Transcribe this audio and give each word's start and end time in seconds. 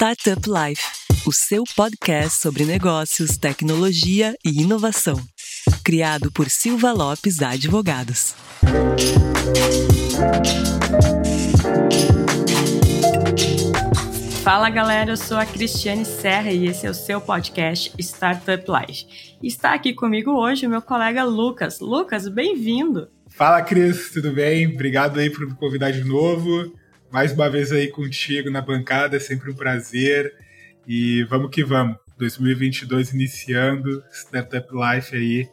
Startup 0.00 0.40
Life, 0.48 0.82
o 1.26 1.30
seu 1.30 1.62
podcast 1.76 2.40
sobre 2.40 2.64
negócios, 2.64 3.36
tecnologia 3.36 4.34
e 4.42 4.62
inovação. 4.62 5.20
Criado 5.84 6.32
por 6.32 6.48
Silva 6.48 6.90
Lopes 6.90 7.42
Advogados. 7.42 8.34
Fala 14.42 14.70
galera, 14.70 15.10
eu 15.10 15.18
sou 15.18 15.36
a 15.36 15.44
Cristiane 15.44 16.06
Serra 16.06 16.50
e 16.50 16.66
esse 16.66 16.86
é 16.86 16.90
o 16.90 16.94
seu 16.94 17.20
podcast 17.20 17.92
Startup 17.98 18.64
Life. 18.66 19.04
Está 19.42 19.74
aqui 19.74 19.92
comigo 19.92 20.30
hoje 20.30 20.66
o 20.66 20.70
meu 20.70 20.80
colega 20.80 21.24
Lucas. 21.24 21.78
Lucas, 21.78 22.26
bem-vindo! 22.26 23.10
Fala 23.28 23.60
Cris, 23.60 24.10
tudo 24.10 24.32
bem? 24.32 24.66
Obrigado 24.66 25.20
aí 25.20 25.28
por 25.28 25.46
me 25.46 25.54
convidar 25.54 25.90
de 25.90 26.02
novo 26.04 26.79
mais 27.10 27.32
uma 27.32 27.50
vez 27.50 27.72
aí 27.72 27.88
contigo 27.88 28.50
na 28.50 28.60
bancada, 28.60 29.16
é 29.16 29.20
sempre 29.20 29.50
um 29.50 29.54
prazer. 29.54 30.32
E 30.86 31.24
vamos 31.24 31.50
que 31.50 31.64
vamos. 31.64 31.96
2022 32.18 33.14
iniciando, 33.14 34.02
Startup 34.12 34.68
Life 34.72 35.16
aí 35.16 35.48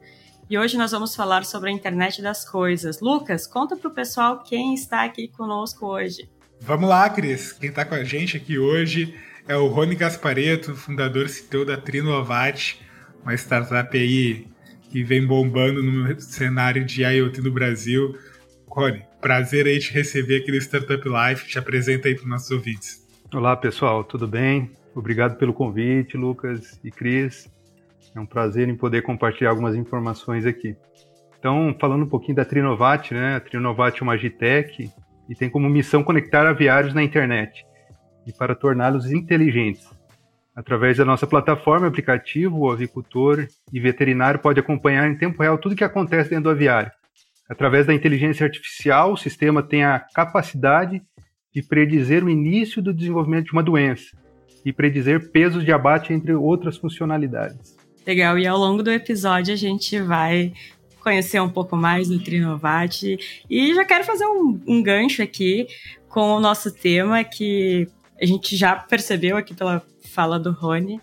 E 0.51 0.59
hoje 0.59 0.77
nós 0.77 0.91
vamos 0.91 1.17
falar 1.17 1.47
sobre 1.47 1.71
a 1.71 1.73
internet 1.73 2.21
das 2.21 2.47
coisas. 2.47 3.01
Lucas, 3.01 3.47
conta 3.47 3.77
para 3.77 3.89
o 3.89 3.95
pessoal 3.95 4.43
quem 4.43 4.75
está 4.75 5.05
aqui 5.05 5.29
conosco 5.29 5.87
hoje. 5.87 6.29
Vamos 6.61 6.91
lá, 6.91 7.09
Cris. 7.09 7.55
Quem 7.55 7.71
está 7.71 7.87
com 7.87 7.95
a 7.95 8.05
gente 8.05 8.37
aqui 8.37 8.59
hoje 8.59 9.19
é 9.51 9.57
o 9.57 9.67
Rony 9.67 9.97
Gaspareto, 9.97 10.77
fundador 10.77 11.27
CTO 11.27 11.65
da 11.65 11.77
Trinovat, 11.77 12.81
uma 13.21 13.35
startup 13.35 13.99
aí 13.99 14.47
que 14.93 15.03
vem 15.03 15.27
bombando 15.27 15.83
no 15.83 16.21
cenário 16.21 16.85
de 16.85 17.03
IoT 17.03 17.41
no 17.41 17.51
Brasil. 17.51 18.15
Rony, 18.69 19.03
prazer 19.21 19.67
aí 19.67 19.81
te 19.81 19.93
receber 19.93 20.37
aqui 20.37 20.53
no 20.53 20.57
Startup 20.59 21.03
Life. 21.05 21.49
Te 21.49 21.59
apresenta 21.59 22.07
aí 22.07 22.15
para 22.15 22.23
os 22.23 22.29
nossos 22.29 22.51
ouvintes. 22.53 23.05
Olá, 23.35 23.57
pessoal, 23.57 24.05
tudo 24.05 24.29
bem? 24.29 24.71
Obrigado 24.95 25.37
pelo 25.37 25.53
convite, 25.53 26.17
Lucas 26.17 26.79
e 26.85 26.91
Cris. 26.93 27.51
É 28.15 28.21
um 28.21 28.27
prazer 28.27 28.69
em 28.69 28.77
poder 28.77 29.03
compartilhar 29.03 29.51
algumas 29.51 29.75
informações 29.75 30.47
aqui. 30.47 30.77
Então, 31.41 31.75
falando 31.81 32.05
um 32.05 32.09
pouquinho 32.09 32.37
da 32.37 32.45
Trinovat, 32.45 33.13
né? 33.13 33.35
A 33.35 33.41
Trinovat 33.41 33.99
é 34.01 34.03
uma 34.05 34.13
Agitec 34.13 34.89
e 35.29 35.35
tem 35.35 35.51
como 35.51 35.69
missão 35.69 36.05
conectar 36.05 36.47
aviários 36.47 36.95
na 36.95 37.03
internet 37.03 37.69
e 38.31 38.33
para 38.33 38.55
torná-los 38.55 39.11
inteligentes. 39.11 39.89
Através 40.55 40.97
da 40.97 41.05
nossa 41.05 41.27
plataforma 41.27 41.87
aplicativo, 41.87 42.59
o 42.59 42.71
avicultor 42.71 43.47
e 43.73 43.81
veterinário 43.81 44.41
pode 44.41 44.61
acompanhar 44.61 45.09
em 45.09 45.17
tempo 45.17 45.43
real 45.43 45.59
tudo 45.59 45.73
o 45.73 45.77
que 45.77 45.85
acontece 45.85 46.31
dentro 46.31 46.45
do 46.45 46.51
aviário. 46.51 46.91
Através 47.49 47.87
da 47.87 47.95
inteligência 47.95 48.45
artificial, 48.45 49.13
o 49.13 49.17
sistema 49.17 49.63
tem 49.63 49.85
a 49.85 49.99
capacidade 50.15 51.03
de 51.53 51.63
predizer 51.63 52.25
o 52.25 52.31
início 52.31 52.81
do 52.81 52.95
desenvolvimento 52.95 53.47
de 53.47 53.53
uma 53.53 53.63
doença 53.63 54.17
e 54.65 54.73
predizer 54.73 55.31
pesos 55.31 55.65
de 55.65 55.73
abate, 55.73 56.13
entre 56.13 56.33
outras 56.33 56.77
funcionalidades. 56.77 57.77
Legal, 58.07 58.39
e 58.39 58.47
ao 58.47 58.59
longo 58.59 58.83
do 58.83 58.91
episódio 58.91 59.53
a 59.53 59.57
gente 59.57 60.01
vai 60.01 60.53
conhecer 61.01 61.41
um 61.41 61.49
pouco 61.49 61.77
mais 61.77 62.09
do 62.09 62.23
Trinovat 62.23 63.17
e 63.49 63.75
já 63.75 63.85
quero 63.85 64.05
fazer 64.05 64.27
um, 64.27 64.61
um 64.67 64.83
gancho 64.83 65.23
aqui 65.23 65.67
com 66.09 66.35
o 66.35 66.41
nosso 66.41 66.73
tema 66.73 67.25
que 67.25 67.89
a 68.21 68.27
gente 68.27 68.55
já 68.55 68.77
percebeu 68.77 69.37
aqui 69.37 69.55
pela 69.55 69.83
fala 70.13 70.39
do 70.39 70.53
Rony 70.53 71.01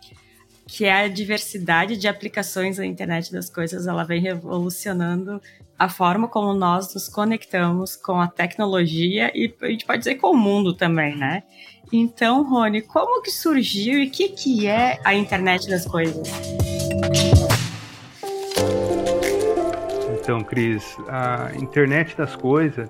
que 0.67 0.87
a 0.87 1.07
diversidade 1.07 1.97
de 1.97 2.07
aplicações 2.07 2.77
da 2.77 2.85
internet 2.85 3.31
das 3.31 3.49
coisas, 3.49 3.87
ela 3.87 4.03
vem 4.03 4.21
revolucionando 4.21 5.41
a 5.79 5.87
forma 5.89 6.27
como 6.27 6.53
nós 6.53 6.93
nos 6.93 7.07
conectamos 7.07 7.95
com 7.95 8.19
a 8.19 8.27
tecnologia 8.27 9.31
e 9.33 9.53
a 9.61 9.67
gente 9.67 9.85
pode 9.85 9.99
dizer 9.99 10.15
com 10.15 10.31
o 10.31 10.37
mundo 10.37 10.73
também, 10.73 11.15
né? 11.15 11.43
Então, 11.91 12.43
Rony, 12.47 12.81
como 12.81 13.21
que 13.21 13.31
surgiu 13.31 13.99
e 13.99 14.07
o 14.07 14.11
que, 14.11 14.29
que 14.29 14.67
é 14.67 14.99
a 15.05 15.15
internet 15.15 15.69
das 15.69 15.85
coisas? 15.85 16.27
Então, 20.19 20.43
Cris, 20.43 20.83
a 21.07 21.51
internet 21.55 22.17
das 22.17 22.35
coisas 22.35 22.89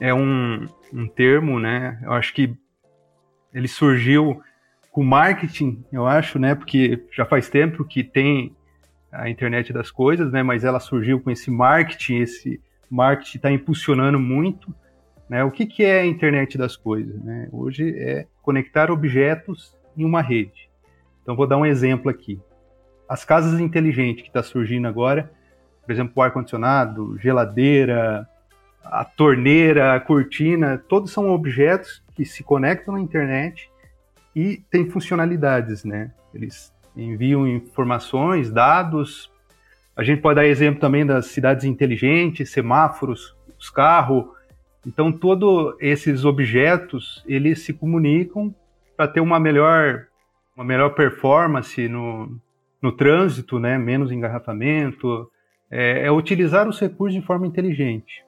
é 0.00 0.14
um, 0.14 0.68
um 0.92 1.08
termo, 1.08 1.58
né? 1.58 1.98
Eu 2.04 2.12
acho 2.12 2.32
que 2.32 2.56
ele 3.54 3.68
surgiu 3.68 4.42
com 4.90 5.02
marketing, 5.02 5.84
eu 5.92 6.06
acho, 6.06 6.38
né? 6.38 6.54
Porque 6.54 7.02
já 7.12 7.24
faz 7.24 7.48
tempo 7.48 7.84
que 7.84 8.02
tem 8.02 8.54
a 9.10 9.30
internet 9.30 9.72
das 9.72 9.90
coisas, 9.90 10.32
né? 10.32 10.42
Mas 10.42 10.64
ela 10.64 10.80
surgiu 10.80 11.20
com 11.20 11.30
esse 11.30 11.50
marketing, 11.50 12.18
esse 12.18 12.60
marketing 12.90 13.36
está 13.38 13.50
impulsionando 13.50 14.18
muito, 14.18 14.74
né? 15.28 15.42
O 15.44 15.50
que, 15.50 15.66
que 15.66 15.84
é 15.84 16.00
a 16.00 16.06
internet 16.06 16.58
das 16.58 16.76
coisas? 16.76 17.14
Né? 17.22 17.48
Hoje 17.52 17.96
é 17.96 18.26
conectar 18.42 18.90
objetos 18.90 19.76
em 19.96 20.04
uma 20.04 20.20
rede. 20.20 20.68
Então 21.22 21.36
vou 21.36 21.46
dar 21.46 21.56
um 21.56 21.66
exemplo 21.66 22.10
aqui. 22.10 22.40
As 23.08 23.24
casas 23.24 23.58
inteligentes 23.60 24.22
que 24.22 24.28
está 24.28 24.42
surgindo 24.42 24.88
agora, 24.88 25.30
por 25.84 25.92
exemplo, 25.92 26.12
o 26.16 26.22
ar 26.22 26.32
condicionado, 26.32 27.18
geladeira, 27.18 28.28
a 28.84 29.04
torneira, 29.04 29.94
a 29.94 30.00
cortina, 30.00 30.82
todos 30.88 31.10
são 31.10 31.30
objetos 31.30 32.03
que 32.14 32.24
se 32.24 32.42
conectam 32.42 32.94
na 32.94 33.00
internet 33.00 33.70
e 34.34 34.62
têm 34.70 34.88
funcionalidades, 34.88 35.84
né? 35.84 36.12
Eles 36.32 36.72
enviam 36.96 37.46
informações, 37.46 38.50
dados. 38.50 39.30
A 39.96 40.02
gente 40.02 40.20
pode 40.20 40.36
dar 40.36 40.46
exemplo 40.46 40.80
também 40.80 41.04
das 41.04 41.26
cidades 41.26 41.64
inteligentes, 41.64 42.50
semáforos, 42.50 43.36
os 43.58 43.70
carros. 43.70 44.26
Então, 44.86 45.10
todos 45.12 45.74
esses 45.80 46.24
objetos, 46.24 47.24
eles 47.26 47.60
se 47.62 47.72
comunicam 47.72 48.54
para 48.96 49.08
ter 49.08 49.20
uma 49.20 49.40
melhor, 49.40 50.06
uma 50.54 50.64
melhor 50.64 50.90
performance 50.90 51.88
no, 51.88 52.38
no 52.82 52.92
trânsito, 52.92 53.58
né? 53.58 53.78
menos 53.78 54.12
engarrafamento, 54.12 55.30
é, 55.70 56.06
é 56.06 56.12
utilizar 56.12 56.68
os 56.68 56.78
recursos 56.78 57.18
de 57.18 57.26
forma 57.26 57.46
inteligente. 57.46 58.24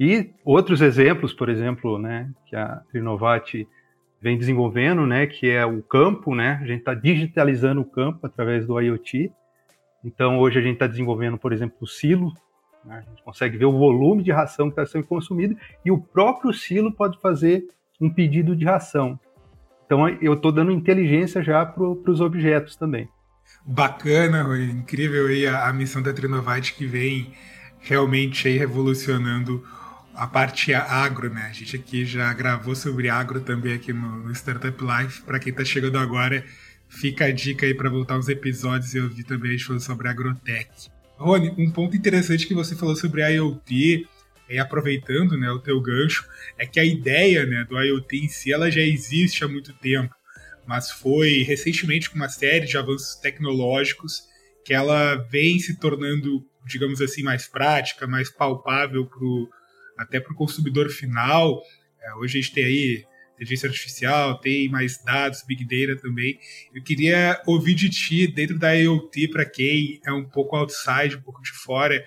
E 0.00 0.32
outros 0.42 0.80
exemplos, 0.80 1.34
por 1.34 1.50
exemplo, 1.50 1.98
né, 1.98 2.30
que 2.46 2.56
a 2.56 2.76
Trinovat 2.90 3.68
vem 4.18 4.38
desenvolvendo, 4.38 5.06
né, 5.06 5.26
que 5.26 5.50
é 5.50 5.66
o 5.66 5.82
campo, 5.82 6.34
né, 6.34 6.58
a 6.62 6.66
gente 6.66 6.78
está 6.78 6.94
digitalizando 6.94 7.82
o 7.82 7.84
campo 7.84 8.26
através 8.26 8.66
do 8.66 8.80
IoT. 8.80 9.30
Então, 10.02 10.38
hoje 10.38 10.58
a 10.58 10.62
gente 10.62 10.74
está 10.74 10.86
desenvolvendo, 10.86 11.36
por 11.36 11.52
exemplo, 11.52 11.76
o 11.82 11.86
silo, 11.86 12.32
né, 12.82 13.04
a 13.06 13.10
gente 13.10 13.22
consegue 13.22 13.58
ver 13.58 13.66
o 13.66 13.78
volume 13.78 14.22
de 14.22 14.32
ração 14.32 14.70
que 14.70 14.80
está 14.80 14.86
sendo 14.86 15.06
consumido 15.06 15.54
e 15.84 15.90
o 15.90 16.00
próprio 16.00 16.50
silo 16.54 16.90
pode 16.90 17.20
fazer 17.20 17.62
um 18.00 18.08
pedido 18.08 18.56
de 18.56 18.64
ração. 18.64 19.20
Então, 19.84 20.08
eu 20.08 20.32
estou 20.32 20.50
dando 20.50 20.72
inteligência 20.72 21.42
já 21.42 21.66
para 21.66 21.84
os 21.84 22.22
objetos 22.22 22.74
também. 22.74 23.06
Bacana, 23.66 24.46
incrível 24.62 25.26
aí 25.26 25.46
a, 25.46 25.68
a 25.68 25.72
missão 25.74 26.00
da 26.00 26.10
Trinovite 26.10 26.74
que 26.74 26.86
vem 26.86 27.34
realmente 27.80 28.48
aí 28.48 28.56
revolucionando 28.56 29.62
a 30.14 30.26
parte 30.26 30.74
agro, 30.74 31.32
né? 31.32 31.48
A 31.50 31.52
gente 31.52 31.76
aqui 31.76 32.04
já 32.04 32.32
gravou 32.32 32.74
sobre 32.74 33.08
agro 33.08 33.40
também 33.40 33.74
aqui 33.74 33.92
no, 33.92 34.30
Startup 34.32 34.76
Life. 34.82 35.22
Para 35.22 35.38
quem 35.38 35.50
está 35.50 35.64
chegando 35.64 35.98
agora, 35.98 36.44
fica 36.88 37.26
a 37.26 37.30
dica 37.30 37.66
aí 37.66 37.74
para 37.74 37.88
voltar 37.88 38.18
uns 38.18 38.28
episódios 38.28 38.94
e 38.94 39.00
ouvir 39.00 39.24
também 39.24 39.50
a 39.50 39.52
gente 39.52 39.64
falando 39.64 39.82
sobre 39.82 40.08
agrotech. 40.08 40.90
Rony, 41.16 41.54
um 41.58 41.70
ponto 41.70 41.96
interessante 41.96 42.46
que 42.46 42.54
você 42.54 42.74
falou 42.74 42.96
sobre 42.96 43.22
IoT, 43.22 44.06
e 44.50 44.58
aproveitando 44.58 45.38
né, 45.38 45.48
o 45.50 45.60
teu 45.60 45.80
gancho, 45.80 46.26
é 46.58 46.66
que 46.66 46.80
a 46.80 46.84
ideia 46.84 47.46
né, 47.46 47.64
do 47.68 47.80
IoT 47.80 48.24
em 48.24 48.28
si 48.28 48.52
ela 48.52 48.70
já 48.70 48.80
existe 48.80 49.44
há 49.44 49.48
muito 49.48 49.72
tempo, 49.74 50.12
mas 50.66 50.90
foi 50.90 51.42
recentemente 51.42 52.10
com 52.10 52.16
uma 52.16 52.28
série 52.28 52.66
de 52.66 52.76
avanços 52.76 53.14
tecnológicos 53.16 54.24
que 54.64 54.74
ela 54.74 55.14
vem 55.30 55.58
se 55.58 55.78
tornando, 55.78 56.44
digamos 56.66 57.00
assim, 57.00 57.22
mais 57.22 57.46
prática, 57.46 58.06
mais 58.06 58.28
palpável 58.28 59.06
para 59.06 59.24
até 60.00 60.18
para 60.18 60.32
o 60.32 60.36
consumidor 60.36 60.88
final. 60.88 61.62
É, 62.02 62.14
hoje 62.14 62.38
a 62.38 62.42
gente 62.42 62.54
tem 62.54 62.64
aí 62.64 63.04
inteligência 63.34 63.68
artificial, 63.68 64.38
tem 64.38 64.68
mais 64.68 65.02
dados, 65.02 65.42
Big 65.46 65.64
Data 65.64 66.00
também. 66.00 66.38
Eu 66.74 66.82
queria 66.82 67.40
ouvir 67.46 67.74
de 67.74 67.88
ti, 67.88 68.26
dentro 68.26 68.58
da 68.58 68.72
IoT, 68.72 69.28
para 69.28 69.44
quem 69.44 70.00
é 70.04 70.12
um 70.12 70.24
pouco 70.24 70.56
outside, 70.56 71.16
um 71.16 71.22
pouco 71.22 71.40
de 71.42 71.50
fora, 71.50 72.04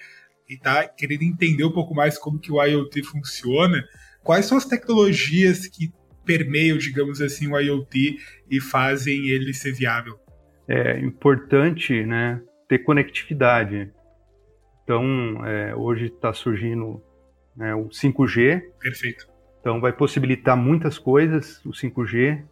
e 0.48 0.54
está 0.54 0.88
querendo 0.88 1.24
entender 1.24 1.63
um 1.63 1.72
pouco 1.72 1.95
mais 1.95 2.18
como 2.18 2.40
que 2.40 2.51
o 2.51 2.63
IoT 2.63 3.04
funciona, 3.04 3.84
quais 4.24 4.46
são 4.46 4.57
as 4.57 4.66
tecnologias 4.66 5.68
que 5.68 5.92
permeiam, 6.24 6.78
digamos 6.78 7.19
assim, 7.19 7.48
o 7.48 7.60
IoT 7.60 8.18
e 8.50 8.62
fazem 8.62 9.28
ele 9.28 9.54
ser 9.54 9.74
viável? 9.74 10.19
É 10.68 11.00
importante, 11.00 12.06
né, 12.06 12.42
ter 12.69 12.80
conectividade. 12.80 13.92
Então, 14.84 15.46
é, 15.46 15.75
hoje 15.75 16.06
está 16.06 16.31
surgindo 16.34 17.01
né, 17.56 17.74
o 17.76 17.90
5G. 17.90 18.62
Perfeito. 18.80 19.28
Então, 19.60 19.80
vai 19.80 19.94
possibilitar 19.94 20.58
muitas 20.58 20.98
coisas 20.98 21.64
o 21.66 21.72
5G. 21.72 22.44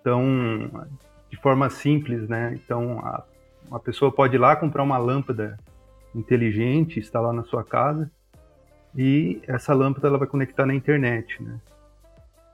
Então, 0.00 0.86
de 1.30 1.36
forma 1.38 1.68
simples, 1.70 2.28
né? 2.28 2.54
Então, 2.54 2.98
a, 3.00 3.24
uma 3.68 3.80
pessoa 3.80 4.12
pode 4.12 4.36
ir 4.36 4.38
lá 4.38 4.54
comprar 4.54 4.82
uma 4.82 4.98
lâmpada 4.98 5.58
inteligente, 6.14 6.98
instalar 6.98 7.32
na 7.32 7.44
sua 7.44 7.64
casa, 7.64 8.10
e 8.96 9.42
essa 9.46 9.74
lâmpada 9.74 10.08
ela 10.08 10.18
vai 10.18 10.26
conectar 10.26 10.64
na 10.64 10.74
internet, 10.74 11.42
né? 11.42 11.60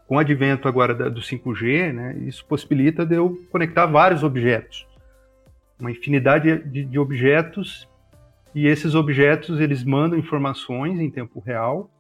Com 0.09 0.17
o 0.17 0.19
advento 0.19 0.67
agora 0.67 0.95
da, 0.95 1.09
do 1.09 1.21
5G, 1.21 1.93
né, 1.93 2.17
isso 2.27 2.45
possibilita 2.45 3.07
de 3.07 3.15
eu 3.15 3.41
conectar 3.51 3.87
vários 3.87 4.23
objetos, 4.23 4.87
uma 5.79 5.91
infinidade 5.91 6.59
de, 6.65 6.85
de 6.85 6.99
objetos, 6.99 7.89
e 8.55 8.67
esses 8.67 8.95
objetos 8.95 9.61
eles 9.61 9.83
mandam 9.83 10.19
informações 10.19 11.01
em 11.01 11.11
tempo 11.11 11.41
real 11.41 11.91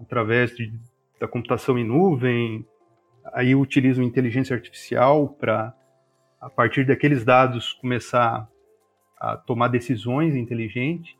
através 0.00 0.54
de, 0.54 0.72
da 1.20 1.26
computação 1.26 1.78
em 1.78 1.84
nuvem, 1.84 2.66
aí 3.32 3.54
utilizam 3.54 4.04
inteligência 4.04 4.54
artificial 4.54 5.28
para 5.28 5.74
a 6.40 6.50
partir 6.50 6.84
daqueles 6.84 7.24
dados 7.24 7.72
começar 7.72 8.48
a 9.18 9.36
tomar 9.36 9.68
decisões 9.68 10.36
inteligentes. 10.36 11.16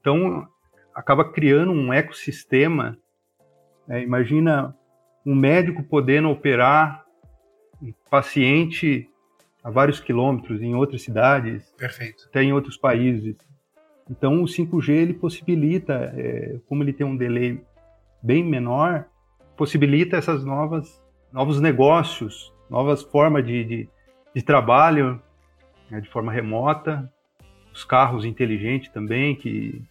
Então, 0.00 0.48
acaba 0.94 1.24
criando 1.30 1.72
um 1.72 1.92
ecossistema. 1.92 2.96
É, 3.88 4.00
imagina 4.00 4.74
um 5.26 5.34
médico 5.34 5.82
podendo 5.82 6.30
operar 6.30 7.04
um 7.82 7.92
paciente 8.08 9.08
a 9.62 9.70
vários 9.70 10.00
quilômetros 10.00 10.62
em 10.62 10.74
outras 10.74 11.02
cidades, 11.02 11.70
Perfeito. 11.72 12.24
até 12.28 12.42
em 12.42 12.52
outros 12.52 12.76
países. 12.76 13.36
Então, 14.10 14.42
o 14.42 14.46
5G 14.46 14.90
ele 14.90 15.14
possibilita, 15.14 16.12
é, 16.16 16.58
como 16.68 16.82
ele 16.82 16.92
tem 16.92 17.06
um 17.06 17.16
delay 17.16 17.60
bem 18.22 18.44
menor, 18.44 19.06
possibilita 19.56 20.16
essas 20.16 20.44
novas 20.44 21.02
novos 21.32 21.60
negócios, 21.60 22.52
novas 22.68 23.02
formas 23.02 23.44
de, 23.46 23.64
de, 23.64 23.88
de 24.34 24.42
trabalho 24.42 25.20
né, 25.90 26.00
de 26.00 26.08
forma 26.08 26.30
remota, 26.30 27.10
os 27.72 27.84
carros 27.84 28.24
inteligentes 28.24 28.90
também, 28.90 29.34
que 29.34 29.82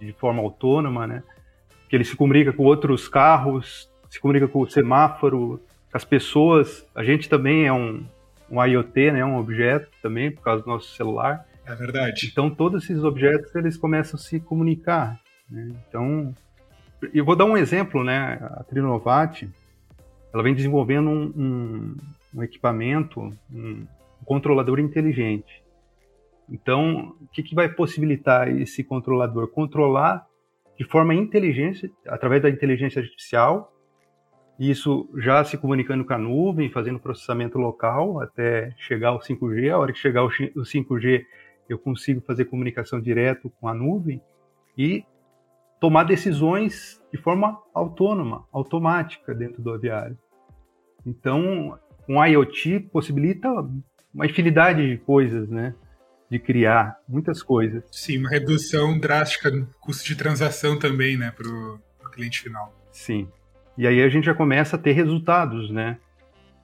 de 0.00 0.12
forma 0.12 0.42
autônoma, 0.42 1.06
né? 1.06 1.22
Que 1.88 1.96
ele 1.96 2.04
se 2.04 2.16
comunica 2.16 2.52
com 2.52 2.64
outros 2.64 3.08
carros, 3.08 3.90
se 4.08 4.20
comunica 4.20 4.48
com 4.48 4.60
o 4.60 4.70
semáforo, 4.70 5.60
as 5.92 6.04
pessoas. 6.04 6.86
A 6.94 7.04
gente 7.04 7.28
também 7.28 7.66
é 7.66 7.72
um, 7.72 8.04
um 8.50 8.62
IoT, 8.62 9.12
né? 9.12 9.24
Um 9.24 9.38
objeto 9.38 9.88
também, 10.02 10.30
por 10.30 10.42
causa 10.42 10.62
do 10.62 10.68
nosso 10.68 10.94
celular. 10.94 11.46
É 11.66 11.74
verdade. 11.74 12.28
Então, 12.30 12.48
todos 12.48 12.84
esses 12.84 13.02
objetos, 13.02 13.54
eles 13.54 13.76
começam 13.76 14.16
a 14.18 14.22
se 14.22 14.38
comunicar. 14.38 15.20
Né? 15.50 15.74
Então, 15.88 16.32
eu 17.12 17.24
vou 17.24 17.34
dar 17.34 17.44
um 17.44 17.56
exemplo, 17.56 18.04
né? 18.04 18.38
A 18.40 18.62
Trinovat, 18.64 19.48
ela 20.32 20.42
vem 20.42 20.54
desenvolvendo 20.54 21.10
um, 21.10 21.32
um, 21.36 21.96
um 22.36 22.42
equipamento, 22.42 23.30
um 23.52 23.84
controlador 24.24 24.78
inteligente. 24.78 25.62
Então, 26.48 27.16
o 27.20 27.26
que, 27.32 27.42
que 27.42 27.54
vai 27.54 27.68
possibilitar 27.68 28.48
esse 28.48 28.84
controlador? 28.84 29.48
Controlar 29.48 30.24
de 30.78 30.84
forma 30.84 31.14
inteligente, 31.14 31.92
através 32.06 32.42
da 32.42 32.50
inteligência 32.50 33.00
artificial, 33.00 33.72
isso 34.58 35.08
já 35.18 35.44
se 35.44 35.58
comunicando 35.58 36.04
com 36.04 36.14
a 36.14 36.18
nuvem, 36.18 36.70
fazendo 36.70 36.98
processamento 36.98 37.58
local 37.58 38.20
até 38.20 38.74
chegar 38.78 39.10
ao 39.10 39.20
5G. 39.20 39.70
A 39.70 39.78
hora 39.78 39.92
que 39.92 39.98
chegar 39.98 40.24
o 40.24 40.30
5G, 40.30 41.24
eu 41.68 41.78
consigo 41.78 42.20
fazer 42.20 42.46
comunicação 42.46 43.00
direto 43.00 43.50
com 43.60 43.68
a 43.68 43.74
nuvem 43.74 44.20
e 44.76 45.04
tomar 45.80 46.04
decisões 46.04 47.02
de 47.12 47.18
forma 47.18 47.60
autônoma, 47.74 48.44
automática 48.52 49.34
dentro 49.34 49.62
do 49.62 49.72
aviário. 49.72 50.18
Então, 51.04 51.78
um 52.08 52.24
IoT 52.24 52.80
possibilita 52.92 53.48
uma 54.12 54.26
infinidade 54.26 54.88
de 54.88 54.96
coisas, 54.98 55.48
né? 55.48 55.74
De 56.30 56.38
criar 56.38 56.98
muitas 57.08 57.42
coisas. 57.42 57.84
Sim, 57.92 58.18
uma 58.18 58.30
redução 58.30 58.98
drástica 58.98 59.50
no 59.50 59.66
custo 59.80 60.04
de 60.04 60.16
transação 60.16 60.78
também, 60.78 61.16
né, 61.16 61.30
para 61.30 61.46
o 61.46 61.78
cliente 62.12 62.40
final. 62.42 62.74
Sim. 62.90 63.28
E 63.78 63.86
aí 63.86 64.02
a 64.02 64.08
gente 64.08 64.24
já 64.24 64.34
começa 64.34 64.74
a 64.76 64.78
ter 64.78 64.92
resultados, 64.92 65.70
né? 65.70 65.98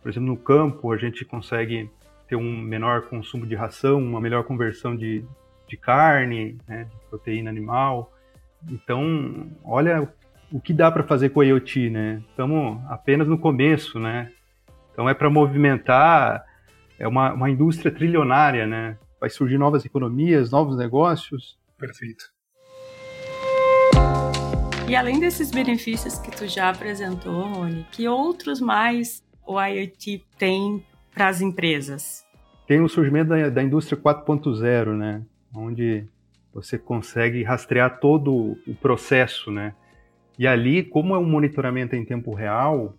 Por 0.03 0.09
exemplo, 0.09 0.29
no 0.29 0.37
campo 0.37 0.91
a 0.91 0.97
gente 0.97 1.25
consegue 1.25 1.89
ter 2.33 2.37
um 2.37 2.57
menor 2.57 3.03
consumo 3.03 3.47
de 3.47 3.55
ração, 3.55 3.99
uma 3.99 4.19
melhor 4.19 4.45
conversão 4.45 4.97
de, 4.97 5.23
de 5.69 5.77
carne, 5.77 6.57
né, 6.67 6.85
de 6.85 7.11
proteína 7.11 7.51
animal. 7.51 8.11
Então, 8.71 9.51
olha 9.63 10.11
o 10.51 10.59
que 10.59 10.73
dá 10.73 10.91
para 10.91 11.03
fazer 11.03 11.29
com 11.29 11.41
o 11.41 11.43
IoT, 11.43 11.91
né? 11.91 12.23
Estamos 12.31 12.81
apenas 12.89 13.29
no 13.29 13.37
começo, 13.37 13.99
né? 13.99 14.33
Então 14.91 15.07
é 15.07 15.13
para 15.13 15.29
movimentar, 15.29 16.43
é 16.99 17.07
uma, 17.07 17.35
uma 17.35 17.51
indústria 17.51 17.93
trilionária, 17.93 18.67
né? 18.67 18.97
Vai 19.21 19.29
surgir 19.29 19.59
novas 19.59 19.85
economias, 19.85 20.51
novos 20.51 20.79
negócios. 20.79 21.59
Perfeito. 21.77 22.25
E 24.89 24.97
além 24.97 25.21
desses 25.21 25.51
benefícios 25.51 26.19
que 26.19 26.31
tu 26.31 26.49
já 26.49 26.71
apresentou, 26.71 27.43
Rony, 27.43 27.87
que 27.93 28.09
outros 28.09 28.59
mais 28.59 29.23
o 29.47 29.61
IoT 29.61 30.25
tem 30.39 30.83
para 31.15 31.29
as 31.29 31.41
empresas? 31.41 32.25
Tem 32.67 32.81
o 32.81 32.89
surgimento 32.89 33.31
da, 33.31 33.49
da 33.49 33.63
indústria 33.63 34.01
4.0, 34.01 34.97
né? 34.97 35.23
Onde 35.55 36.07
você 36.53 36.79
consegue 36.79 37.43
rastrear 37.43 37.99
todo 37.99 38.57
o 38.67 38.75
processo, 38.81 39.51
né? 39.51 39.75
E 40.39 40.47
ali, 40.47 40.83
como 40.83 41.15
é 41.15 41.19
um 41.19 41.29
monitoramento 41.29 41.95
em 41.95 42.05
tempo 42.05 42.35
real, 42.35 42.97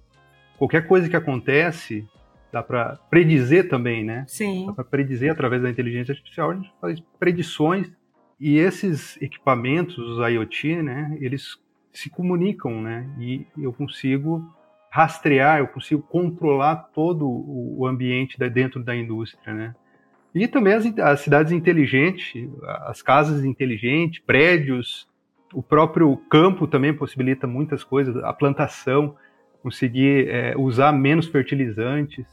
qualquer 0.57 0.87
coisa 0.87 1.09
que 1.09 1.15
acontece 1.15 2.07
dá 2.51 2.61
para 2.61 2.97
predizer 3.09 3.67
também, 3.67 4.03
né? 4.03 4.25
Sim. 4.27 4.67
Dá 4.67 4.73
para 4.73 4.83
predizer 4.83 5.31
através 5.31 5.63
da 5.63 5.69
inteligência 5.69 6.11
artificial, 6.11 6.51
a 6.51 6.55
gente 6.55 6.71
faz 6.79 6.99
predições 7.19 7.91
e 8.39 8.57
esses 8.57 9.19
equipamentos, 9.21 9.97
os 9.97 10.19
IoT, 10.19 10.81
né? 10.83 11.17
Eles 11.19 11.57
se 11.91 12.09
comunicam, 12.09 12.81
né? 12.81 13.09
E 13.19 13.45
eu 13.57 13.73
consigo 13.73 14.47
rastrear, 14.93 15.57
eu 15.57 15.67
consigo 15.67 16.03
controlar 16.03 16.75
todo 16.93 17.27
o 17.27 17.87
ambiente 17.87 18.37
dentro 18.51 18.83
da 18.83 18.95
indústria, 18.95 19.51
né? 19.51 19.75
E 20.35 20.47
também 20.47 20.73
as, 20.73 20.85
as 20.99 21.21
cidades 21.21 21.51
inteligentes, 21.51 22.47
as 22.83 23.01
casas 23.01 23.43
inteligentes, 23.43 24.19
prédios, 24.23 25.07
o 25.51 25.63
próprio 25.63 26.15
campo 26.29 26.67
também 26.67 26.93
possibilita 26.93 27.47
muitas 27.47 27.83
coisas, 27.83 28.15
a 28.17 28.31
plantação, 28.31 29.15
conseguir 29.63 30.29
é, 30.29 30.55
usar 30.55 30.91
menos 30.91 31.25
fertilizantes, 31.25 32.27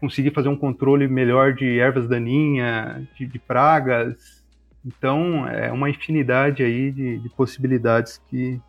conseguir 0.00 0.32
fazer 0.32 0.48
um 0.48 0.56
controle 0.56 1.06
melhor 1.06 1.54
de 1.54 1.78
ervas 1.78 2.08
daninhas, 2.08 3.06
de, 3.16 3.24
de 3.24 3.38
pragas. 3.38 4.44
Então, 4.84 5.48
é 5.48 5.70
uma 5.70 5.88
infinidade 5.88 6.64
aí 6.64 6.90
de, 6.90 7.18
de, 7.18 7.28
possibilidades 7.36 8.20
que 8.28 8.60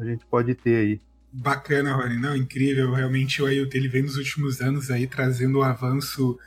a 0.00 0.04
gente 0.04 0.26
pode 0.26 0.52
ter 0.56 0.74
aí. 0.74 1.07
Bacana, 1.32 1.94
Rony. 1.94 2.16
Não, 2.16 2.34
incrível. 2.34 2.92
Realmente 2.92 3.42
o 3.42 3.48
IoT 3.48 3.76
ele 3.76 3.88
vem 3.88 4.02
nos 4.02 4.16
últimos 4.16 4.60
anos 4.60 4.90
aí 4.90 5.06
trazendo 5.06 5.58
um 5.58 5.62
avanço 5.62 6.38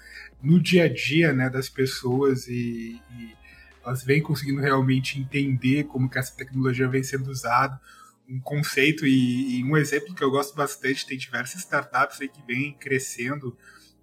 no 0.42 0.60
dia 0.60 0.86
a 0.86 0.88
dia 0.88 1.34
né, 1.34 1.50
das 1.50 1.70
pessoas 1.70 2.48
e, 2.48 3.00
e 3.12 3.36
elas 3.86 4.04
vêm 4.04 4.22
conseguindo 4.22 4.60
realmente 4.60 5.20
entender 5.20 5.84
como 5.86 6.10
que 6.10 6.18
essa 6.18 6.36
tecnologia 6.36 6.88
vem 6.88 7.04
sendo 7.04 7.30
usada, 7.30 7.80
um 8.28 8.40
conceito 8.40 9.06
e, 9.06 9.60
e, 9.60 9.64
um 9.64 9.76
exemplo 9.76 10.16
que 10.16 10.24
eu 10.24 10.32
gosto 10.32 10.56
bastante, 10.56 11.06
tem 11.06 11.18
diversas 11.18 11.62
startups 11.62 12.22
aí 12.22 12.30
que 12.30 12.42
vêm 12.48 12.74
crescendo 12.74 13.58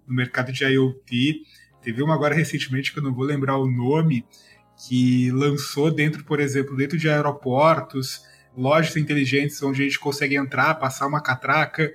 no 0.07 0.13
mercado 0.13 0.51
de 0.51 0.63
IoT. 0.63 1.43
Teve 1.81 2.03
uma 2.03 2.13
agora 2.13 2.35
recentemente 2.35 2.93
que 2.93 2.99
eu 2.99 3.03
não 3.03 3.13
vou 3.13 3.25
lembrar 3.25 3.57
o 3.57 3.69
nome, 3.69 4.25
que 4.87 5.31
lançou 5.31 5.91
dentro, 5.91 6.23
por 6.23 6.39
exemplo, 6.39 6.75
dentro 6.75 6.97
de 6.97 7.09
aeroportos, 7.09 8.21
lojas 8.57 8.95
inteligentes 8.97 9.61
onde 9.61 9.81
a 9.81 9.85
gente 9.85 9.99
consegue 9.99 10.35
entrar, 10.35 10.75
passar 10.75 11.07
uma 11.07 11.21
catraca, 11.21 11.91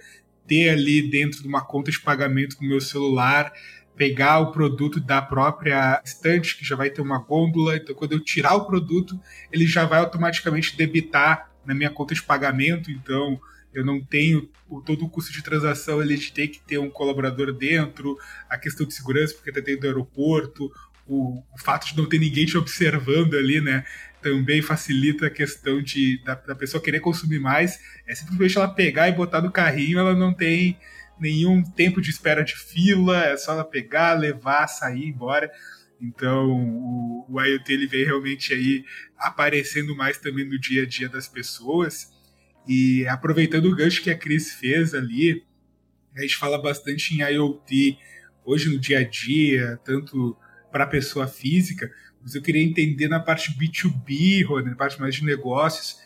ter 0.47 0.71
ali 0.71 1.03
dentro 1.03 1.43
de 1.43 1.49
uma 1.49 1.65
conta 1.65 1.91
de 1.91 2.01
pagamento 2.01 2.57
com 2.57 2.65
o 2.65 2.69
meu 2.69 2.81
celular, 2.81 3.53
pegar 3.97 4.41
o 4.41 4.53
produto 4.53 5.01
da 5.01 5.23
própria 5.23 6.01
estante, 6.05 6.57
que 6.57 6.65
já 6.65 6.77
vai 6.77 6.91
ter 6.91 7.01
uma 7.01 7.19
gôndola. 7.19 7.77
Então, 7.77 7.95
quando 7.95 8.13
eu 8.13 8.21
tirar 8.21 8.55
o 8.55 8.67
produto, 8.67 9.19
ele 9.53 9.67
já 9.67 9.85
vai 9.85 10.01
automaticamente 10.01 10.77
debitar 10.77 11.51
na 11.65 11.75
minha 11.75 11.91
conta 11.91 12.15
de 12.15 12.23
pagamento. 12.23 12.91
Então, 12.91 13.41
eu 13.73 13.85
não 13.85 14.01
tenho 14.01 14.49
todo 14.85 15.05
o 15.05 15.09
custo 15.09 15.33
de 15.33 15.43
transação, 15.43 16.01
ele 16.01 16.17
de 16.17 16.33
ter 16.33 16.49
que 16.49 16.61
ter 16.61 16.79
um 16.79 16.91
colaborador 16.91 17.53
dentro, 17.53 18.17
a 18.49 18.57
questão 18.57 18.87
de 18.87 18.95
segurança, 18.95 19.35
porque 19.35 19.51
está 19.51 19.61
dentro 19.61 19.83
do 19.83 19.87
aeroporto, 19.87 20.71
o, 21.07 21.43
o, 21.53 21.59
fato 21.59 21.87
de 21.87 21.97
não 21.97 22.09
ter 22.09 22.19
ninguém 22.19 22.47
te 22.47 22.57
observando 22.57 23.35
ali, 23.35 23.61
né? 23.61 23.85
Também 24.25 24.63
facilita 24.63 25.27
a 25.27 25.31
questão 25.31 25.83
de 25.83 26.19
da, 26.25 26.35
da, 26.35 26.55
pessoa 26.55 26.83
querer 26.83 27.01
consumir 27.01 27.39
mais. 27.39 27.79
É 28.07 28.15
simplesmente 28.15 28.57
ela 28.57 28.67
pegar 28.67 29.07
e 29.07 29.13
botar 29.13 29.43
no 29.43 29.53
carrinho, 29.53 29.99
ela 29.99 30.15
não 30.15 30.33
tem 30.33 30.79
nenhum 31.21 31.63
tempo 31.63 32.01
de 32.01 32.09
espera 32.09 32.43
de 32.43 32.57
fila, 32.57 33.23
é 33.23 33.37
só 33.37 33.53
ela 33.53 33.65
pegar, 33.65 34.15
levar, 34.15 34.67
sair, 34.67 35.09
embora. 35.09 35.51
Então 36.01 36.51
o, 36.51 37.27
o 37.29 37.39
IoT 37.39 37.71
ele 37.71 37.87
vem 37.87 38.07
realmente 38.07 38.55
aí 38.55 38.83
aparecendo 39.19 39.95
mais 39.95 40.17
também 40.17 40.49
no 40.49 40.59
dia 40.59 40.85
a 40.85 40.87
dia 40.87 41.09
das 41.09 41.29
pessoas. 41.29 42.09
E 42.67 43.07
aproveitando 43.09 43.67
o 43.67 43.77
gancho 43.77 44.03
que 44.03 44.11
a 44.11 44.17
Cris 44.17 44.55
fez 44.55 44.95
ali, 44.95 45.45
a 46.17 46.23
gente 46.23 46.37
fala 46.37 46.57
bastante 46.57 47.15
em 47.15 47.21
IoT 47.21 47.99
hoje 48.43 48.71
no 48.71 48.81
dia 48.81 49.01
a 49.01 49.05
dia, 49.05 49.79
tanto 49.85 50.35
para 50.73 50.85
a 50.85 50.89
pessoa 50.89 51.27
física, 51.27 51.91
mas 52.25 52.35
eu 52.35 52.41
queria 52.41 52.63
entender 52.63 53.07
na 53.07 53.21
parte 53.21 53.53
B2B, 53.53 54.47
Rony, 54.47 54.71
na 54.71 54.77
parte 54.77 54.99
mais 54.99 55.15
de 55.15 55.25
negócios, 55.25 55.99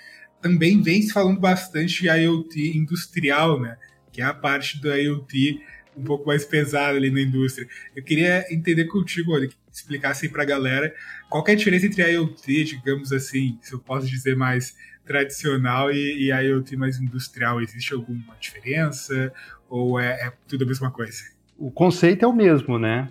também 0.43 0.83
vem 0.83 1.01
se 1.01 1.13
falando 1.13 1.39
bastante 1.39 2.03
de 2.03 2.09
IoT 2.09 2.77
industrial, 2.77 3.61
né? 3.61 3.79
Que 4.13 4.21
é 4.21 4.25
a 4.25 4.35
parte 4.35 4.81
do 4.81 4.93
IoT 4.93 5.61
um 5.97 6.03
pouco 6.03 6.27
mais 6.27 6.45
pesada 6.45 6.97
ali 6.97 7.11
na 7.11 7.21
indústria. 7.21 7.67
Eu 7.95 8.03
queria 8.03 8.45
entender 8.53 8.85
contigo, 8.87 9.33
olha, 9.33 9.49
que 9.49 9.57
explicasse 9.73 10.29
para 10.29 10.43
a 10.43 10.47
galera 10.47 10.93
qual 11.31 11.45
é 11.47 11.53
a 11.53 11.55
diferença 11.55 11.87
entre 11.87 12.03
IoT, 12.13 12.65
digamos 12.65 13.13
assim, 13.13 13.59
se 13.63 13.73
eu 13.73 13.79
posso 13.79 14.07
dizer 14.07 14.37
mais 14.37 14.77
tradicional 15.05 15.91
e, 15.91 16.29
e 16.29 16.31
IoT 16.31 16.77
mais 16.77 17.01
industrial. 17.01 17.61
Existe 17.61 17.95
alguma 17.95 18.37
diferença 18.41 19.33
ou 19.69 20.01
é, 20.01 20.27
é 20.27 20.33
tudo 20.49 20.65
a 20.65 20.67
mesma 20.67 20.91
coisa? 20.91 21.23
O 21.57 21.71
conceito 21.71 22.25
é 22.25 22.29
o 22.29 22.33
mesmo, 22.33 22.79
né? 22.79 23.11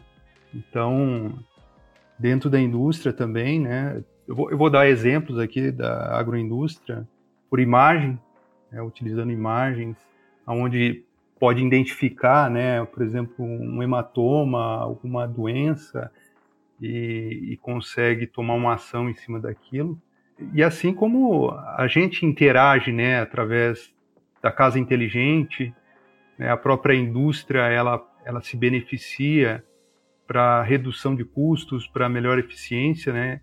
Então, 0.53 1.37
dentro 2.17 2.49
da 2.49 2.59
indústria 2.59 3.13
também, 3.13 3.59
né? 3.59 4.03
Eu 4.27 4.35
vou, 4.35 4.51
eu 4.51 4.57
vou 4.57 4.69
dar 4.69 4.87
exemplos 4.87 5.39
aqui 5.39 5.71
da 5.71 6.17
agroindústria 6.17 7.07
por 7.49 7.59
imagem, 7.59 8.19
né, 8.71 8.81
utilizando 8.81 9.31
imagens, 9.31 9.95
onde 10.45 11.03
pode 11.39 11.63
identificar, 11.63 12.49
né, 12.49 12.83
por 12.85 13.01
exemplo, 13.03 13.45
um 13.45 13.81
hematoma, 13.81 14.81
alguma 14.81 15.25
doença 15.27 16.11
e, 16.81 17.51
e 17.51 17.57
consegue 17.57 18.27
tomar 18.27 18.55
uma 18.55 18.73
ação 18.73 19.09
em 19.09 19.13
cima 19.13 19.39
daquilo. 19.39 19.99
E 20.53 20.61
assim 20.61 20.93
como 20.93 21.51
a 21.51 21.87
gente 21.87 22.25
interage, 22.25 22.91
né, 22.91 23.21
através 23.21 23.93
da 24.41 24.51
casa 24.51 24.77
inteligente, 24.77 25.73
né, 26.37 26.49
a 26.51 26.57
própria 26.57 26.95
indústria 26.95 27.61
ela 27.61 28.05
ela 28.27 28.41
se 28.41 28.57
beneficia 28.57 29.63
para 30.27 30.61
redução 30.61 31.15
de 31.15 31.23
custos, 31.23 31.87
para 31.87 32.09
melhor 32.09 32.37
eficiência, 32.37 33.13
né, 33.13 33.39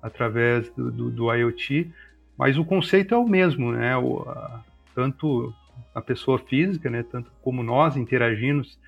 através 0.00 0.70
do, 0.70 0.90
do, 0.90 1.10
do, 1.10 1.34
IoT. 1.34 1.90
Mas 2.38 2.56
o 2.56 2.64
conceito 2.64 3.14
é 3.14 3.18
o 3.18 3.26
mesmo, 3.26 3.72
né? 3.72 3.96
O, 3.96 4.20
a, 4.22 4.62
tanto 4.94 5.52
a 5.94 6.00
pessoa 6.00 6.38
física, 6.38 6.88
né, 6.88 7.02
tanto 7.02 7.30
como 7.42 7.62
nós 7.62 7.96
interagimos 7.96 8.78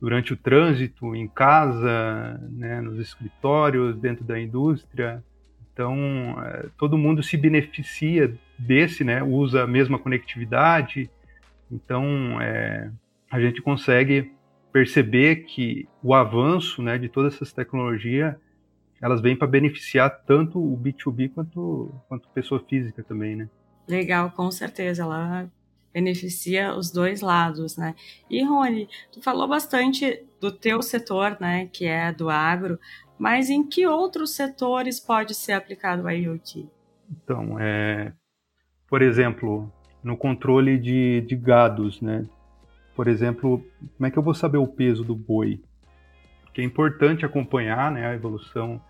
durante 0.00 0.32
o 0.32 0.36
trânsito, 0.36 1.14
em 1.14 1.26
casa, 1.26 2.40
né, 2.50 2.80
nos 2.80 2.98
escritórios, 2.98 3.96
dentro 3.96 4.24
da 4.24 4.38
indústria. 4.38 5.22
Então, 5.72 5.96
é, 6.44 6.66
todo 6.78 6.98
mundo 6.98 7.22
se 7.22 7.36
beneficia 7.36 8.32
desse, 8.58 9.02
né, 9.02 9.22
usa 9.22 9.64
a 9.64 9.66
mesma 9.66 9.98
conectividade. 9.98 11.10
Então, 11.70 12.40
é, 12.40 12.90
a 13.30 13.40
gente 13.40 13.60
consegue 13.60 14.30
perceber 14.74 15.44
que 15.44 15.88
o 16.02 16.12
avanço 16.12 16.82
né, 16.82 16.98
de 16.98 17.08
todas 17.08 17.34
essas 17.34 17.52
tecnologias 17.52 18.34
elas 19.00 19.20
vêm 19.20 19.36
para 19.36 19.46
beneficiar 19.46 20.10
tanto 20.26 20.58
o 20.58 20.76
B2B 20.76 21.30
quanto, 21.32 21.94
quanto 22.08 22.28
pessoa 22.30 22.60
física 22.68 23.00
também, 23.04 23.36
né? 23.36 23.48
Legal, 23.86 24.32
com 24.32 24.50
certeza. 24.50 25.02
Ela 25.02 25.48
beneficia 25.92 26.74
os 26.74 26.90
dois 26.90 27.20
lados, 27.20 27.76
né? 27.76 27.94
E 28.28 28.42
Rony, 28.42 28.88
tu 29.12 29.22
falou 29.22 29.46
bastante 29.46 30.24
do 30.40 30.50
teu 30.50 30.82
setor, 30.82 31.36
né, 31.38 31.68
que 31.72 31.86
é 31.86 32.12
do 32.12 32.28
agro, 32.28 32.76
mas 33.16 33.50
em 33.50 33.62
que 33.62 33.86
outros 33.86 34.34
setores 34.34 34.98
pode 34.98 35.34
ser 35.34 35.52
aplicado 35.52 36.02
o 36.02 36.10
IoT? 36.10 36.68
Então, 37.10 37.60
é, 37.60 38.12
por 38.88 39.02
exemplo, 39.02 39.72
no 40.02 40.16
controle 40.16 40.78
de, 40.78 41.20
de 41.20 41.36
gados, 41.36 42.00
né? 42.00 42.26
Por 42.94 43.08
exemplo, 43.08 43.64
como 43.96 44.06
é 44.06 44.10
que 44.10 44.18
eu 44.18 44.22
vou 44.22 44.34
saber 44.34 44.58
o 44.58 44.66
peso 44.66 45.02
do 45.04 45.16
boi? 45.16 45.60
Porque 46.44 46.60
é 46.60 46.64
importante 46.64 47.24
acompanhar 47.24 47.90
né, 47.90 48.06
a 48.06 48.14
evolução 48.14 48.80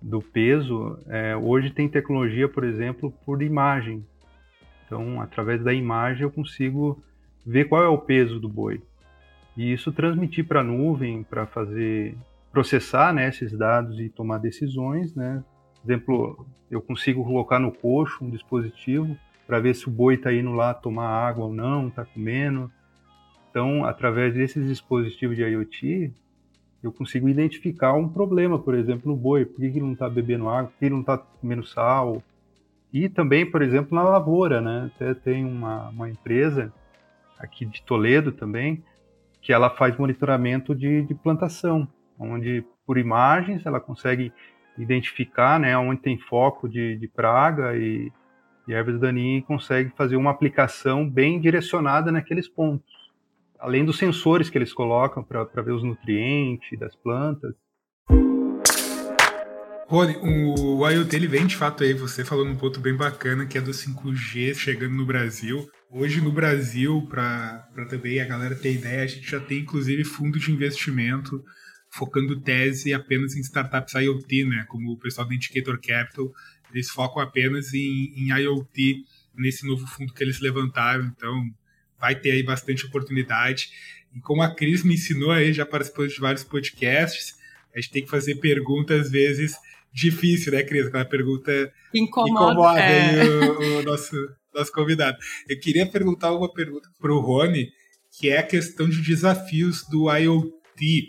do 0.00 0.20
peso. 0.20 0.98
É, 1.06 1.34
hoje 1.34 1.70
tem 1.70 1.88
tecnologia, 1.88 2.48
por 2.48 2.64
exemplo, 2.64 3.10
por 3.24 3.42
imagem. 3.42 4.04
Então, 4.84 5.20
através 5.22 5.64
da 5.64 5.72
imagem, 5.72 6.24
eu 6.24 6.30
consigo 6.30 7.02
ver 7.46 7.64
qual 7.64 7.82
é 7.82 7.88
o 7.88 7.96
peso 7.96 8.38
do 8.38 8.48
boi. 8.48 8.82
E 9.56 9.72
isso 9.72 9.90
transmitir 9.90 10.46
para 10.46 10.60
a 10.60 10.64
nuvem, 10.64 11.22
para 11.22 11.46
fazer 11.46 12.14
processar 12.50 13.14
né, 13.14 13.28
esses 13.28 13.56
dados 13.56 13.98
e 13.98 14.10
tomar 14.10 14.36
decisões. 14.36 15.14
Né? 15.14 15.42
Exemplo, 15.82 16.46
eu 16.70 16.82
consigo 16.82 17.24
colocar 17.24 17.58
no 17.58 17.72
coxo 17.72 18.22
um 18.22 18.28
dispositivo 18.28 19.16
para 19.46 19.58
ver 19.58 19.74
se 19.74 19.88
o 19.88 19.90
boi 19.90 20.16
está 20.16 20.30
indo 20.30 20.52
lá 20.52 20.74
tomar 20.74 21.08
água 21.08 21.46
ou 21.46 21.54
não, 21.54 21.88
está 21.88 22.04
comendo 22.04 22.70
então, 23.52 23.84
através 23.84 24.32
desses 24.32 24.66
dispositivos 24.66 25.36
de 25.36 25.42
IoT, 25.42 26.10
eu 26.82 26.90
consigo 26.90 27.28
identificar 27.28 27.92
um 27.92 28.08
problema, 28.08 28.58
por 28.58 28.74
exemplo, 28.74 29.12
no 29.12 29.16
boi. 29.16 29.44
Por 29.44 29.56
que 29.56 29.66
ele 29.66 29.82
não 29.82 29.92
está 29.92 30.08
bebendo 30.08 30.48
água? 30.48 30.70
Por 30.70 30.78
que 30.78 30.86
ele 30.86 30.94
não 30.94 31.02
está 31.02 31.18
comendo 31.18 31.62
sal? 31.62 32.22
E 32.90 33.10
também, 33.10 33.44
por 33.44 33.60
exemplo, 33.60 33.94
na 33.94 34.02
lavoura, 34.02 34.62
né? 34.62 34.90
Até 34.94 35.12
tem 35.12 35.44
uma, 35.44 35.90
uma 35.90 36.08
empresa 36.08 36.72
aqui 37.38 37.66
de 37.66 37.82
Toledo 37.82 38.32
também, 38.32 38.82
que 39.42 39.52
ela 39.52 39.68
faz 39.68 39.98
monitoramento 39.98 40.74
de, 40.74 41.02
de 41.02 41.14
plantação, 41.14 41.86
onde 42.18 42.64
por 42.86 42.96
imagens 42.96 43.66
ela 43.66 43.80
consegue 43.80 44.32
identificar 44.78 45.60
né, 45.60 45.76
onde 45.76 46.00
tem 46.00 46.16
foco 46.16 46.66
de, 46.66 46.96
de 46.96 47.06
praga 47.06 47.76
e, 47.76 48.10
e 48.66 48.72
ervas 48.72 48.98
daninhas 48.98 49.42
e 49.42 49.46
consegue 49.46 49.92
fazer 49.94 50.16
uma 50.16 50.30
aplicação 50.30 51.06
bem 51.08 51.38
direcionada 51.38 52.10
naqueles 52.10 52.48
pontos 52.48 53.01
além 53.62 53.84
dos 53.84 53.96
sensores 53.96 54.50
que 54.50 54.58
eles 54.58 54.72
colocam 54.74 55.22
para 55.22 55.62
ver 55.62 55.72
os 55.72 55.84
nutrientes 55.84 56.76
das 56.80 56.96
plantas. 56.96 57.54
Rony, 59.86 60.16
o 60.16 60.88
IoT 60.88 61.14
ele 61.14 61.28
vem 61.28 61.46
de 61.46 61.54
fato 61.54 61.84
aí, 61.84 61.92
você 61.92 62.24
falou 62.24 62.44
num 62.44 62.56
ponto 62.56 62.80
bem 62.80 62.96
bacana 62.96 63.46
que 63.46 63.56
é 63.56 63.60
do 63.60 63.70
5G 63.70 64.54
chegando 64.54 64.96
no 64.96 65.06
Brasil. 65.06 65.68
Hoje 65.90 66.20
no 66.20 66.32
Brasil, 66.32 67.06
para 67.08 67.68
também 67.88 68.20
a 68.20 68.24
galera 68.24 68.56
ter 68.56 68.74
ideia, 68.74 69.04
a 69.04 69.06
gente 69.06 69.30
já 69.30 69.38
tem 69.38 69.60
inclusive 69.60 70.02
fundo 70.02 70.40
de 70.40 70.50
investimento 70.50 71.40
focando 71.90 72.40
tese 72.40 72.92
apenas 72.94 73.36
em 73.36 73.40
startups 73.40 73.94
IoT, 73.94 74.44
né? 74.46 74.64
Como 74.68 74.92
o 74.92 74.98
pessoal 74.98 75.28
da 75.28 75.34
Indicator 75.34 75.78
Capital, 75.78 76.32
eles 76.72 76.88
focam 76.88 77.22
apenas 77.22 77.72
em, 77.74 78.14
em 78.16 78.30
IoT 78.30 79.04
nesse 79.36 79.66
novo 79.66 79.86
fundo 79.86 80.14
que 80.14 80.24
eles 80.24 80.40
levantaram. 80.40 81.04
Então, 81.04 81.44
vai 82.02 82.16
ter 82.16 82.32
aí 82.32 82.42
bastante 82.42 82.84
oportunidade. 82.84 83.70
E 84.12 84.20
como 84.20 84.42
a 84.42 84.52
Cris 84.52 84.82
me 84.82 84.94
ensinou 84.94 85.30
aí, 85.30 85.52
já 85.52 85.64
participou 85.64 86.04
de 86.04 86.18
vários 86.18 86.42
podcasts, 86.42 87.36
a 87.72 87.80
gente 87.80 87.92
tem 87.92 88.04
que 88.04 88.10
fazer 88.10 88.34
perguntas, 88.34 89.06
às 89.06 89.10
vezes, 89.10 89.54
difícil, 89.94 90.52
né, 90.52 90.64
Cris? 90.64 90.86
Aquela 90.86 91.04
pergunta 91.04 91.72
incomoda, 91.94 92.50
incomoda 92.50 92.80
é. 92.80 93.24
o, 93.24 93.78
o, 93.78 93.82
nosso, 93.84 94.16
nosso 94.52 94.72
convidado. 94.72 95.16
Eu 95.48 95.60
queria 95.60 95.86
perguntar 95.86 96.32
uma 96.32 96.52
pergunta 96.52 96.90
para 97.00 97.12
o 97.12 97.20
Rony, 97.20 97.70
que 98.18 98.28
é 98.28 98.38
a 98.38 98.42
questão 98.42 98.88
de 98.88 99.00
desafios 99.00 99.86
do 99.88 100.12
IoT. 100.12 101.06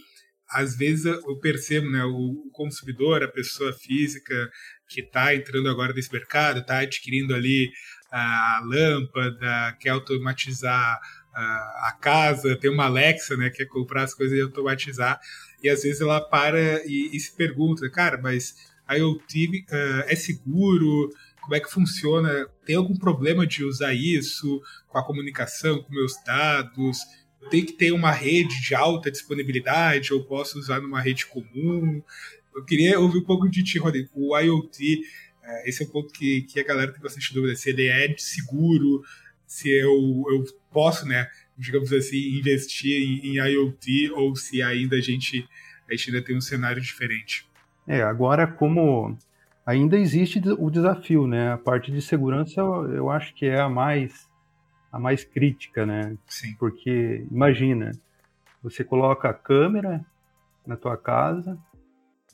Às 0.47 0.77
vezes 0.77 1.05
eu 1.05 1.39
percebo, 1.39 1.89
né, 1.89 2.03
o 2.05 2.49
consumidor, 2.51 3.23
a 3.23 3.27
pessoa 3.27 3.73
física 3.73 4.51
que 4.87 5.01
está 5.01 5.33
entrando 5.33 5.67
agora 5.67 5.91
nesse 5.91 6.13
mercado, 6.13 6.59
está 6.59 6.79
adquirindo 6.79 7.33
ali 7.33 7.71
a 8.15 8.61
lâmpada, 8.63 9.75
quer 9.79 9.89
automatizar 9.89 10.99
a, 11.33 11.97
casa, 11.99 12.55
tem 12.55 12.69
uma 12.69 12.85
Alexa, 12.85 13.35
né, 13.35 13.49
quer 13.49 13.65
comprar 13.65 14.03
as 14.03 14.13
coisas 14.13 14.37
e 14.37 14.41
automatizar, 14.41 15.19
e 15.63 15.69
às 15.69 15.81
vezes 15.81 16.01
ela 16.01 16.21
para 16.21 16.85
e, 16.85 17.09
e 17.11 17.19
se 17.19 17.35
pergunta, 17.35 17.89
cara, 17.89 18.19
mas 18.21 18.55
a 18.87 18.95
IoT 18.95 19.65
uh, 19.71 20.03
é 20.07 20.15
seguro? 20.15 21.09
Como 21.41 21.55
é 21.55 21.59
que 21.59 21.71
funciona? 21.71 22.47
Tem 22.65 22.75
algum 22.75 22.95
problema 22.95 23.47
de 23.47 23.63
usar 23.63 23.93
isso 23.93 24.61
com 24.87 24.97
a 24.97 25.05
comunicação, 25.05 25.81
com 25.81 25.93
meus 25.93 26.13
dados? 26.23 26.99
Tem 27.49 27.65
que 27.65 27.73
ter 27.73 27.91
uma 27.91 28.11
rede 28.11 28.61
de 28.61 28.75
alta 28.75 29.09
disponibilidade 29.09 30.13
ou 30.13 30.23
posso 30.23 30.59
usar 30.59 30.79
numa 30.81 31.01
rede 31.01 31.25
comum? 31.25 32.01
Eu 32.55 32.63
queria 32.63 32.99
ouvir 32.99 33.19
um 33.19 33.23
pouco 33.23 33.49
de 33.49 33.63
ti, 33.63 33.79
Rodrigo. 33.79 34.09
O 34.13 34.37
IoT 34.37 35.01
é, 35.43 35.69
esse 35.69 35.83
é 35.83 35.85
um 35.85 35.89
ponto 35.89 36.13
que, 36.13 36.43
que 36.43 36.59
a 36.59 36.63
galera 36.63 36.91
tem 36.91 37.01
bastante 37.01 37.33
dúvida, 37.33 37.55
se 37.55 37.69
ele 37.69 37.87
é 37.87 38.15
seguro, 38.17 39.03
se 39.45 39.69
eu, 39.69 40.23
eu 40.31 40.43
posso, 40.71 41.05
né, 41.07 41.27
digamos 41.57 41.91
assim, 41.93 42.37
investir 42.37 43.01
em, 43.01 43.27
em 43.27 43.51
IoT 43.51 44.11
ou 44.11 44.35
se 44.35 44.61
ainda 44.61 44.95
a 44.95 45.01
gente, 45.01 45.47
a 45.89 45.95
gente 45.95 46.09
ainda 46.09 46.25
tem 46.25 46.35
um 46.35 46.41
cenário 46.41 46.81
diferente. 46.81 47.47
É, 47.87 48.01
agora 48.01 48.47
como 48.47 49.17
ainda 49.65 49.97
existe 49.97 50.41
o 50.57 50.69
desafio, 50.69 51.27
né? 51.27 51.51
A 51.51 51.57
parte 51.57 51.91
de 51.91 52.01
segurança 52.01 52.61
eu, 52.61 52.93
eu 52.93 53.09
acho 53.09 53.33
que 53.33 53.45
é 53.45 53.59
a 53.59 53.69
mais 53.69 54.29
a 54.91 54.99
mais 54.99 55.23
crítica, 55.23 55.85
né? 55.85 56.15
Sim. 56.27 56.55
Porque 56.59 57.25
imagina, 57.31 57.91
você 58.61 58.83
coloca 58.83 59.29
a 59.29 59.33
câmera 59.33 60.05
na 60.65 60.77
tua 60.77 60.95
casa 60.95 61.57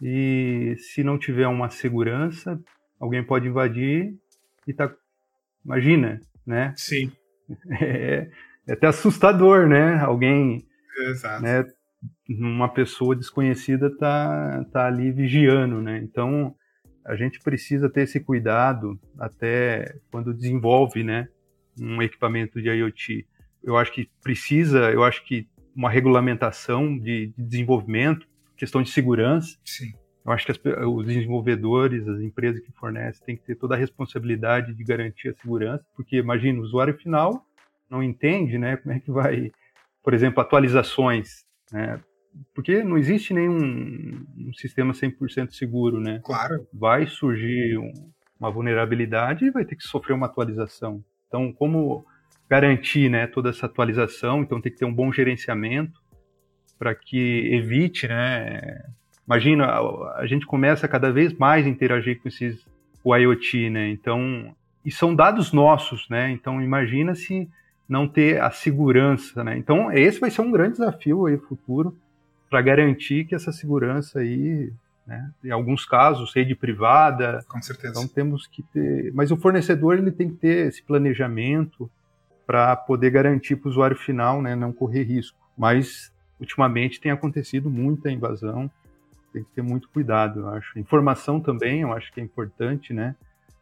e 0.01 0.75
se 0.78 1.04
não 1.04 1.18
tiver 1.18 1.48
uma 1.48 1.70
segurança, 1.70 2.60
alguém 3.00 3.24
pode 3.24 3.48
invadir 3.48 4.15
e 4.68 4.74
tá 4.74 4.94
imagina, 5.63 6.20
né? 6.46 6.74
Sim. 6.75 7.12
É, 7.82 8.29
é 8.68 8.74
até 8.74 8.86
assustador, 8.86 9.68
né? 9.68 10.00
Alguém 10.01 10.68
Exato. 11.00 11.41
né, 11.41 11.65
uma 12.29 12.70
pessoa 12.70 13.15
desconhecida 13.15 13.89
tá, 13.98 14.63
tá 14.72 14.86
ali 14.86 15.12
vigiando, 15.12 15.82
né? 15.82 15.98
Então, 15.98 16.56
a 17.03 17.15
gente 17.15 17.39
precisa 17.39 17.89
ter 17.89 18.01
esse 18.01 18.20
cuidado 18.20 19.00
até 19.18 19.96
quando 20.12 20.32
desenvolve, 20.32 21.03
né, 21.03 21.27
um 21.79 22.01
equipamento 22.01 22.62
de 22.62 22.70
IoT. 22.70 23.25
Eu 23.63 23.77
acho 23.77 23.91
que 23.91 24.10
precisa, 24.22 24.91
eu 24.91 25.03
acho 25.03 25.25
que 25.25 25.48
uma 25.75 25.89
regulamentação 25.89 26.98
de, 26.98 27.34
de 27.36 27.44
desenvolvimento, 27.44 28.27
questão 28.56 28.84
de 28.84 28.91
segurança. 28.91 29.58
Sim. 29.65 29.94
Eu 30.26 30.32
acho 30.32 30.46
que 30.46 30.52
as, 30.52 30.60
os 30.86 31.06
desenvolvedores, 31.06 32.08
as 32.08 32.22
empresas 32.22 32.62
que 32.62 32.72
fornecem, 32.74 33.26
têm 33.26 33.38
que 33.38 33.44
ter 33.44 33.56
toda 33.56 33.76
a 33.76 33.78
responsabilidade 33.78 34.74
de 34.74 34.84
garantir 34.84 35.30
a 35.30 35.34
segurança, 35.34 35.86
porque 35.96 36.18
imagina, 36.18 36.60
o 36.60 36.64
usuário 36.64 36.94
final 36.98 37.46
não 37.90 38.04
entende, 38.04 38.58
né, 38.58 38.78
como 38.78 38.94
é 38.94 39.00
que 39.00 39.12
vai, 39.12 39.52
por 40.04 40.14
exemplo, 40.14 40.42
atualizações, 40.42 41.46
né, 41.72 42.00
porque 42.54 42.84
não 42.84 42.98
existe 42.98 43.34
nenhum 43.34 44.26
um 44.38 44.54
sistema 44.54 44.94
100% 44.94 45.52
seguro, 45.52 46.00
né? 46.00 46.22
Claro. 46.24 46.68
Vai 46.74 47.08
surgir 47.08 47.78
um, 47.78 47.92
uma 48.40 48.52
vulnerabilidade 48.52 49.46
e 49.46 49.52
vai 49.52 49.66
ter 49.66 49.76
que 49.76 49.84
sofrer 49.84 50.14
uma 50.14 50.28
atualização. 50.28 51.04
Então, 51.28 51.52
como 51.52 52.06
garantir, 52.50 53.10
né, 53.10 53.28
toda 53.28 53.50
essa 53.50 53.66
atualização? 53.66 54.42
Então, 54.42 54.62
tem 54.62 54.72
que 54.72 54.78
ter 54.78 54.86
um 54.86 54.94
bom 54.94 55.12
gerenciamento 55.12 56.00
para 56.78 56.96
que 56.96 57.54
evite, 57.54 58.08
né? 58.08 58.86
Imagina, 59.30 59.66
a, 59.66 60.22
a, 60.22 60.26
gente 60.26 60.44
começa 60.44 60.88
cada 60.88 61.12
vez 61.12 61.32
mais 61.34 61.64
a 61.64 61.70
interagir 61.70 62.20
com 62.20 62.28
esses 62.28 62.66
o 63.04 63.16
IoT, 63.16 63.70
né? 63.70 63.90
Então, 63.90 64.56
e 64.84 64.90
são 64.90 65.14
dados 65.14 65.54
nossos, 65.54 66.10
né? 66.10 66.32
Então, 66.32 66.60
imagina 66.60 67.14
se 67.14 67.48
não 67.88 68.08
ter 68.08 68.42
a 68.42 68.50
segurança, 68.50 69.44
né? 69.44 69.56
Então, 69.56 69.92
esse 69.92 70.20
vai 70.20 70.32
ser 70.32 70.42
um 70.42 70.52
grande 70.52 70.80
desafio 70.80 71.28
aí 71.28 71.38
futuro 71.38 71.96
para 72.50 72.60
garantir 72.64 73.26
que 73.26 73.36
essa 73.36 73.52
segurança 73.52 74.20
aí, 74.20 74.74
né, 75.06 75.30
em 75.44 75.52
alguns 75.52 75.86
casos, 75.86 76.34
rede 76.34 76.56
privada. 76.56 77.46
Com 77.48 77.62
certeza. 77.62 77.92
Então 77.92 78.08
temos 78.08 78.48
que 78.48 78.64
ter. 78.64 79.14
Mas 79.14 79.30
o 79.30 79.38
fornecedor 79.38 80.00
ele 80.00 80.12
tem 80.12 80.30
que 80.30 80.38
ter 80.38 80.68
esse 80.68 80.82
planejamento 80.82 81.90
para 82.48 82.76
poder 82.76 83.12
garantir 83.12 83.58
para 83.58 83.68
o 83.68 83.72
usuário 83.72 83.96
final, 83.96 84.42
né, 84.42 84.56
não 84.56 84.74
correr 84.74 85.04
risco. 85.04 85.38
Mas 85.56 86.12
ultimamente 86.40 87.00
tem 87.00 87.12
acontecido 87.12 87.70
muita 87.70 88.10
invasão, 88.10 88.72
tem 89.32 89.44
que 89.44 89.50
ter 89.52 89.62
muito 89.62 89.90
cuidado, 89.90 90.42
eu 90.42 90.50
acho. 90.50 90.78
Informação 90.78 91.40
também, 91.40 91.82
eu 91.82 91.94
acho 91.94 92.12
que 92.12 92.20
é 92.20 92.24
importante, 92.24 92.94
né? 92.94 93.16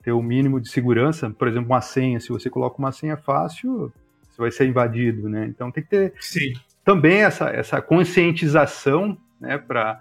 Ter 0.03 0.11
o 0.11 0.21
mínimo 0.21 0.59
de 0.59 0.69
segurança, 0.69 1.29
por 1.29 1.47
exemplo, 1.47 1.69
uma 1.71 1.81
senha. 1.81 2.19
Se 2.19 2.29
você 2.29 2.49
coloca 2.49 2.77
uma 2.77 2.91
senha 2.91 3.17
fácil, 3.17 3.91
você 4.29 4.37
vai 4.37 4.51
ser 4.51 4.67
invadido, 4.67 5.27
né? 5.27 5.45
Então 5.47 5.71
tem 5.71 5.83
que 5.83 5.89
ter 5.89 6.13
Sim 6.19 6.53
também 6.87 7.17
essa, 7.17 7.49
essa 7.49 7.81
conscientização 7.81 9.17
né, 9.41 9.57
para 9.57 9.99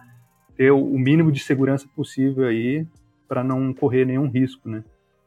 ter 0.57 0.71
o 0.71 0.97
mínimo 0.97 1.33
de 1.33 1.41
segurança 1.41 1.85
possível 1.97 2.47
aí 2.47 2.87
para 3.27 3.43
não 3.43 3.75
correr 3.75 4.05
nenhum 4.05 4.31
risco, 4.31 4.69
né? 4.69 4.85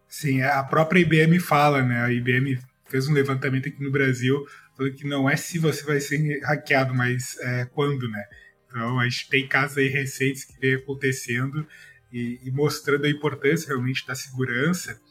Sim, 0.08 0.42
a 0.42 0.64
própria 0.64 1.02
IBM 1.02 1.38
fala, 1.38 1.84
né? 1.84 2.02
A 2.02 2.14
IBM 2.14 2.58
fez 2.88 3.10
um 3.10 3.14
levantamento 3.14 3.68
aqui 3.68 3.84
no 3.84 3.92
Brasil 3.92 4.42
falando 4.74 4.94
que 4.94 5.06
não 5.06 5.30
é 5.30 5.36
se 5.36 5.60
você 5.60 5.84
vai 5.84 6.00
ser 6.00 6.40
hackeado, 6.46 6.96
mas 6.96 7.38
é, 7.42 7.66
quando, 7.66 8.10
né? 8.10 8.24
Então 8.70 9.00
a 9.00 9.10
gente 9.10 9.28
tem 9.28 9.48
casos 9.48 9.78
aí 9.78 9.88
recentes 9.88 10.46
que 10.46 10.60
vem 10.60 10.76
acontecendo 10.76 11.68
e, 12.14 12.40
e, 12.44 12.52
mostrando 12.52 13.06
a 13.06 13.10
importância 13.10 13.68
realmente 13.68 14.06
da 14.06 14.16
segurança. 14.16 15.02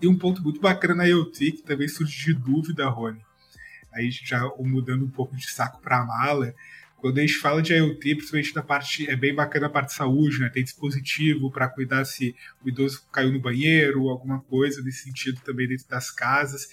E 0.00 0.06
um 0.06 0.16
ponto 0.16 0.42
muito 0.42 0.60
bacana 0.60 0.94
na 0.94 1.04
IoT 1.04 1.52
que 1.52 1.62
também 1.62 1.88
surge 1.88 2.24
de 2.24 2.34
dúvida, 2.34 2.88
Rony, 2.88 3.20
aí 3.92 4.10
já 4.10 4.48
mudando 4.58 5.04
um 5.04 5.10
pouco 5.10 5.36
de 5.36 5.48
saco 5.50 5.80
para 5.80 6.04
mala, 6.04 6.54
quando 7.02 7.18
a 7.18 7.20
gente 7.20 7.34
fala 7.38 7.60
de 7.60 7.74
IoT, 7.74 8.14
principalmente 8.14 8.54
na 8.54 8.62
parte, 8.62 9.10
é 9.10 9.16
bem 9.16 9.34
bacana 9.34 9.66
a 9.66 9.70
parte 9.70 9.88
de 9.88 9.94
saúde, 9.96 10.38
né? 10.38 10.48
Tem 10.48 10.62
dispositivo 10.62 11.50
para 11.50 11.68
cuidar 11.68 12.04
se 12.04 12.32
o 12.64 12.68
idoso 12.68 13.04
caiu 13.10 13.32
no 13.32 13.40
banheiro, 13.40 14.08
alguma 14.08 14.40
coisa 14.42 14.80
nesse 14.82 15.02
sentido 15.02 15.40
também 15.40 15.66
dentro 15.66 15.88
das 15.88 16.12
casas. 16.12 16.68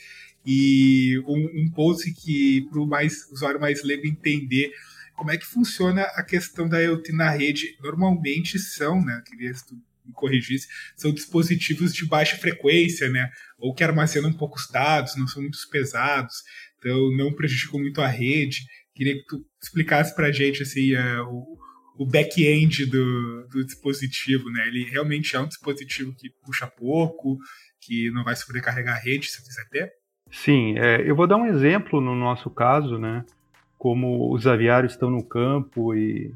E 0.45 1.19
um, 1.25 1.63
um 1.63 1.71
ponto 1.71 2.03
que 2.13 2.67
para 2.69 2.79
o 2.79 2.85
mais, 2.85 3.27
usuário 3.31 3.59
mais 3.59 3.83
leigo 3.83 4.05
entender 4.05 4.71
como 5.19 5.31
é 5.31 5.37
que 5.37 5.45
funciona 5.45 6.01
a 6.15 6.23
questão 6.23 6.67
da 6.67 6.79
IoT 6.79 7.11
na 7.11 7.29
rede. 7.29 7.77
Normalmente 7.83 8.57
são, 8.57 9.03
né? 9.03 9.21
Queria 9.27 9.53
que 9.53 9.67
tu 9.67 9.75
me 10.05 10.13
corrigisse, 10.13 10.67
são 10.95 11.13
dispositivos 11.13 11.93
de 11.93 12.03
baixa 12.05 12.37
frequência, 12.37 13.07
né? 13.09 13.29
Ou 13.59 13.75
que 13.75 13.83
armazenam 13.83 14.33
poucos 14.33 14.67
dados, 14.71 15.15
não 15.15 15.27
são 15.27 15.41
muito 15.41 15.57
pesados 15.69 16.37
então 16.79 17.11
não 17.11 17.33
prejudicou 17.33 17.79
muito 17.79 18.01
a 18.01 18.07
rede. 18.07 18.61
Queria 18.95 19.15
que 19.15 19.25
tu 19.25 19.45
explicasse 19.61 20.15
para 20.15 20.27
a 20.27 20.31
gente 20.31 20.63
assim, 20.63 20.95
uh, 20.95 21.25
o, 21.27 21.57
o 21.97 22.05
back-end 22.05 22.85
do, 22.85 23.47
do 23.47 23.65
dispositivo. 23.65 24.49
Né? 24.49 24.67
Ele 24.67 24.85
realmente 24.85 25.35
é 25.35 25.39
um 25.39 25.47
dispositivo 25.47 26.13
que 26.17 26.29
puxa 26.43 26.67
pouco, 26.67 27.37
que 27.81 28.09
não 28.11 28.23
vai 28.23 28.35
sobrecarregar 28.35 28.95
a 28.95 28.99
rede, 28.99 29.27
se 29.27 29.43
quiser 29.43 29.67
ter? 29.69 29.91
Sim, 30.31 30.77
é, 30.77 31.09
eu 31.09 31.15
vou 31.15 31.27
dar 31.27 31.37
um 31.37 31.45
exemplo 31.45 31.99
no 31.99 32.13
nosso 32.13 32.49
caso, 32.49 32.99
né? 32.99 33.25
Como 33.79 34.31
os 34.31 34.45
aviários 34.45 34.93
estão 34.93 35.09
no 35.09 35.23
campo 35.23 35.95
e 35.95 36.31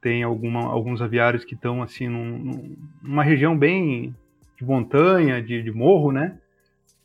tem 0.00 0.22
alguma, 0.22 0.60
alguns 0.60 1.02
aviários 1.02 1.44
que 1.44 1.54
estão 1.54 1.82
assim 1.82 2.08
num, 2.08 2.76
numa 3.02 3.24
região 3.24 3.58
bem 3.58 4.14
de 4.56 4.64
montanha, 4.64 5.42
de, 5.42 5.60
de 5.60 5.72
morro, 5.72 6.12
né? 6.12 6.38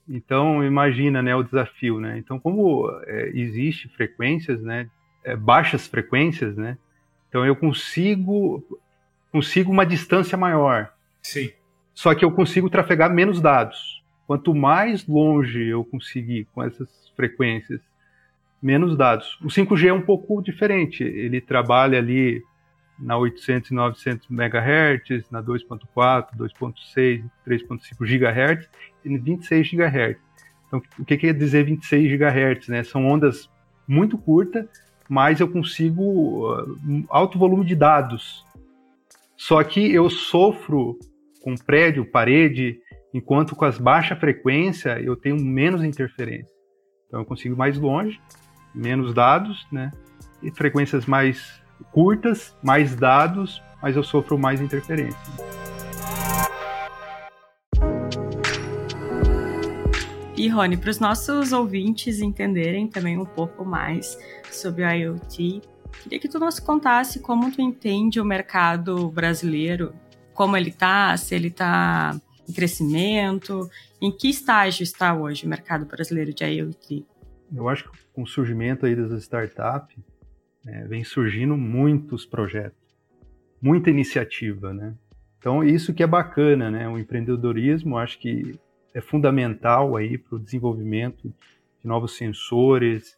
Então, 0.07 0.63
imagina, 0.63 1.21
né, 1.21 1.36
o 1.36 1.41
desafio, 1.41 1.99
né? 1.99 2.19
Então, 2.19 2.39
como 2.39 2.88
é, 3.07 3.31
existe 3.34 3.88
frequências, 3.89 4.62
né, 4.62 4.88
é, 5.23 5.36
baixas 5.36 5.88
frequências, 5.88 6.55
né? 6.55 6.77
Então, 7.27 7.43
eu 7.43 7.55
consigo 7.55 8.63
consigo 9.31 9.71
uma 9.71 9.86
distância 9.86 10.38
maior. 10.38 10.93
Sim. 11.23 11.49
Só 11.93 12.13
que 12.13 12.25
eu 12.25 12.31
consigo 12.31 12.69
trafegar 12.69 13.12
menos 13.12 13.39
dados. 13.39 14.03
Quanto 14.27 14.53
mais 14.53 15.07
longe 15.07 15.67
eu 15.67 15.84
conseguir 15.84 16.45
com 16.53 16.62
essas 16.62 16.89
frequências, 17.15 17.81
menos 18.62 18.95
dados. 18.97 19.38
O 19.41 19.47
5G 19.47 19.88
é 19.88 19.93
um 19.93 20.02
pouco 20.02 20.41
diferente. 20.41 21.04
Ele 21.04 21.41
trabalha 21.41 21.97
ali 21.97 22.41
na 23.00 23.17
800 23.17 23.71
e 23.71 23.74
900 23.74 24.30
MHz, 24.30 25.30
na 25.32 25.41
2.4, 25.41 26.38
2.6, 26.38 27.24
3.5 27.47 27.80
GHz 28.00 28.69
e 29.04 29.17
26 29.17 29.71
GHz. 29.71 30.17
Então, 30.67 30.82
o 31.00 31.04
que 31.04 31.17
quer 31.17 31.34
dizer 31.34 31.65
26 31.65 32.17
GHz? 32.17 32.67
Né? 32.67 32.84
São 32.84 33.06
ondas 33.06 33.50
muito 33.88 34.17
curtas, 34.17 34.67
mas 35.10 35.39
eu 35.39 35.47
consigo 35.47 36.54
uh, 36.54 37.06
alto 37.10 37.38
volume 37.39 37.65
de 37.65 37.76
dados. 37.76 38.45
Só 39.36 39.63
que 39.63 39.91
eu 39.91 40.10
sofro 40.10 40.97
com 41.41 41.56
prédio, 41.56 42.06
parede, 42.06 42.80
enquanto 43.13 43.56
com 43.56 43.65
as 43.65 43.78
baixa 43.78 44.15
frequência 44.15 45.02
eu 45.02 45.15
tenho 45.15 45.36
menos 45.36 45.84
interferência. 45.84 46.56
Então 47.08 47.19
eu 47.19 47.26
consigo 47.26 47.58
mais 47.58 47.78
longe, 47.78 48.21
menos 48.73 49.13
dados, 49.13 49.65
né? 49.71 49.91
E 50.41 50.51
frequências 50.51 51.05
mais 51.05 51.62
curtas, 51.91 52.55
mais 52.63 52.95
dados, 52.95 53.62
mas 53.81 53.95
eu 53.95 54.03
sofro 54.03 54.38
mais 54.38 54.62
interferência. 54.62 55.19
E 60.36 60.47
Rony, 60.47 60.75
para 60.75 60.89
os 60.89 60.99
nossos 60.99 61.51
ouvintes 61.51 62.19
entenderem 62.19 62.88
também 62.88 63.17
um 63.17 63.25
pouco 63.25 63.63
mais 63.63 64.17
sobre 64.51 64.84
o 64.84 64.89
IoT, 64.89 65.62
queria 66.01 66.19
que 66.19 66.27
tu 66.27 66.39
nos 66.39 66.60
contasse 66.60 67.19
como 67.19 67.51
tu 67.51 67.62
entende 67.62 68.19
o 68.19 68.25
mercado 68.25 69.10
brasileiro, 69.12 69.93
como 70.34 70.57
ele 70.57 70.69
está, 70.69 71.15
se 71.15 71.36
ele 71.36 71.49
está 71.49 72.19
em 72.49 72.53
crescimento, 72.53 73.69
em 74.01 74.12
que 74.12 74.29
estágio 74.29 74.84
está 74.84 75.13
hoje 75.13 75.45
o 75.45 75.49
mercado 75.49 75.86
brasileiro 75.86 76.34
de 76.34 76.43
IoT? 76.43 77.05
Eu 77.53 77.67
acho 77.67 77.89
que 77.89 77.97
com 78.13 78.23
o 78.23 78.27
surgimento 78.27 78.85
aí 78.85 78.95
das 78.95 79.11
startups, 79.23 79.97
é, 80.65 80.85
vem 80.87 81.03
surgindo 81.03 81.57
muitos 81.57 82.25
projetos, 82.25 82.95
muita 83.61 83.89
iniciativa, 83.89 84.73
né? 84.73 84.93
Então 85.39 85.63
isso 85.63 85.93
que 85.93 86.03
é 86.03 86.07
bacana, 86.07 86.69
né? 86.69 86.87
O 86.87 86.97
empreendedorismo, 86.97 87.97
acho 87.97 88.19
que 88.19 88.59
é 88.93 89.01
fundamental 89.01 89.95
aí 89.95 90.17
para 90.17 90.35
o 90.35 90.39
desenvolvimento 90.39 91.33
de 91.81 91.87
novos 91.87 92.15
sensores, 92.15 93.17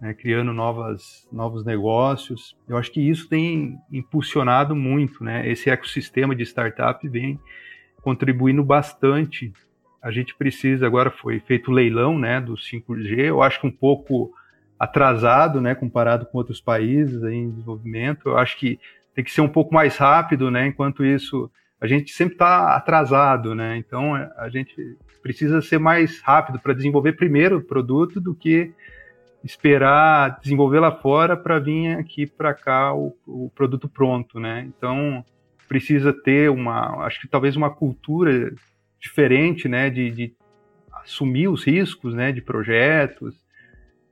né, 0.00 0.12
criando 0.12 0.52
novas, 0.52 1.28
novos 1.32 1.64
negócios. 1.64 2.56
Eu 2.68 2.76
acho 2.76 2.90
que 2.90 3.00
isso 3.00 3.28
tem 3.28 3.78
impulsionado 3.92 4.74
muito, 4.74 5.22
né? 5.22 5.48
Esse 5.48 5.70
ecossistema 5.70 6.34
de 6.34 6.42
startup 6.42 7.06
vem 7.08 7.38
contribuindo 8.02 8.62
bastante. 8.64 9.52
A 10.04 10.10
gente 10.10 10.34
precisa, 10.36 10.86
agora 10.86 11.10
foi 11.10 11.40
feito 11.40 11.70
o 11.70 11.74
leilão 11.74 12.18
né, 12.18 12.38
do 12.38 12.54
5G, 12.54 13.20
eu 13.20 13.42
acho 13.42 13.58
que 13.58 13.66
um 13.66 13.72
pouco 13.72 14.30
atrasado, 14.78 15.62
né, 15.62 15.74
comparado 15.74 16.26
com 16.26 16.36
outros 16.36 16.60
países 16.60 17.22
em 17.22 17.50
desenvolvimento. 17.50 18.28
Eu 18.28 18.36
acho 18.36 18.58
que 18.58 18.78
tem 19.14 19.24
que 19.24 19.30
ser 19.30 19.40
um 19.40 19.48
pouco 19.48 19.72
mais 19.72 19.96
rápido, 19.96 20.50
né? 20.50 20.66
Enquanto 20.66 21.04
isso, 21.04 21.50
a 21.80 21.86
gente 21.86 22.12
sempre 22.12 22.34
está 22.34 22.76
atrasado, 22.76 23.54
né? 23.54 23.78
Então 23.78 24.14
a 24.14 24.48
gente 24.50 24.74
precisa 25.22 25.62
ser 25.62 25.78
mais 25.78 26.20
rápido 26.20 26.58
para 26.58 26.74
desenvolver 26.74 27.14
primeiro 27.14 27.58
o 27.58 27.64
produto 27.64 28.20
do 28.20 28.34
que 28.34 28.72
esperar 29.42 30.38
desenvolver 30.42 30.80
lá 30.80 30.90
fora 30.90 31.36
para 31.36 31.58
vir 31.58 31.96
aqui 31.98 32.26
para 32.26 32.52
cá 32.52 32.94
o, 32.94 33.14
o, 33.26 33.50
produto 33.54 33.88
pronto, 33.88 34.40
né? 34.40 34.66
Então 34.66 35.24
precisa 35.68 36.12
ter 36.12 36.50
uma, 36.50 37.04
acho 37.06 37.20
que 37.20 37.28
talvez 37.28 37.56
uma 37.56 37.70
cultura 37.70 38.52
diferente, 39.04 39.68
né? 39.68 39.90
De, 39.90 40.10
de 40.10 40.34
assumir 40.92 41.48
os 41.48 41.62
riscos, 41.62 42.14
né? 42.14 42.32
De 42.32 42.40
projetos, 42.40 43.38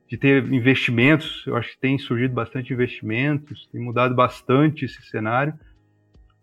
de 0.07 0.17
ter 0.17 0.45
investimentos. 0.53 1.43
Eu 1.47 1.57
acho 1.57 1.71
que 1.71 1.81
tem 1.81 1.99
surgido 1.99 2.35
bastante 2.35 2.73
investimentos, 2.73 3.69
tem 3.73 3.81
mudado 3.81 4.15
bastante 4.15 4.85
esse 4.85 5.03
cenário 5.03 5.55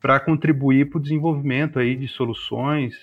para 0.01 0.19
contribuir 0.19 0.89
para 0.89 0.97
o 0.97 1.01
desenvolvimento 1.01 1.77
aí 1.77 1.95
de 1.95 2.07
soluções. 2.07 2.95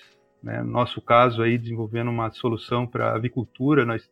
Né? 0.43 0.61
No 0.61 0.71
nosso 0.71 1.01
caso 1.01 1.41
aí 1.41 1.57
desenvolvendo 1.57 2.09
uma 2.09 2.29
solução 2.31 2.85
para 2.85 3.15
avicultura, 3.15 3.85
nós 3.85 4.09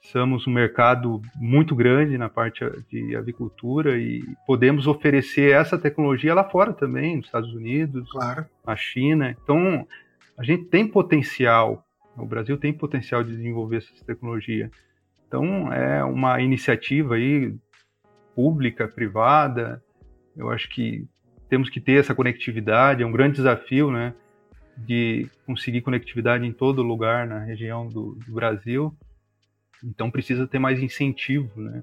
somos 0.00 0.46
um 0.46 0.52
mercado 0.52 1.22
muito 1.36 1.74
grande 1.74 2.18
na 2.18 2.28
parte 2.28 2.64
de 2.90 3.16
avicultura 3.16 3.98
e 3.98 4.22
podemos 4.46 4.86
oferecer 4.86 5.52
essa 5.52 5.78
tecnologia 5.78 6.34
lá 6.34 6.44
fora 6.44 6.72
também, 6.72 7.16
nos 7.16 7.26
Estados 7.26 7.52
Unidos, 7.52 8.10
claro. 8.10 8.46
na 8.66 8.76
China. 8.76 9.34
Então 9.42 9.86
a 10.38 10.44
gente 10.44 10.66
tem 10.66 10.86
potencial, 10.86 11.84
o 12.16 12.24
Brasil 12.24 12.56
tem 12.56 12.72
potencial 12.72 13.24
de 13.24 13.36
desenvolver 13.36 13.78
essa 13.78 14.04
tecnologia. 14.06 14.70
Então, 15.26 15.72
é 15.72 16.02
uma 16.04 16.40
iniciativa 16.40 17.16
aí 17.16 17.54
pública, 18.34 18.86
privada. 18.86 19.82
Eu 20.36 20.48
acho 20.48 20.70
que 20.70 21.06
temos 21.48 21.68
que 21.68 21.80
ter 21.80 21.98
essa 21.98 22.14
conectividade, 22.14 23.02
é 23.02 23.06
um 23.06 23.10
grande 23.10 23.36
desafio, 23.36 23.90
né, 23.90 24.14
de 24.76 25.28
conseguir 25.44 25.80
conectividade 25.80 26.46
em 26.46 26.52
todo 26.52 26.82
lugar 26.82 27.26
na 27.26 27.40
região 27.40 27.88
do, 27.88 28.16
do 28.26 28.32
Brasil. 28.32 28.94
Então 29.82 30.10
precisa 30.10 30.46
ter 30.46 30.60
mais 30.60 30.80
incentivo, 30.80 31.60
né, 31.60 31.82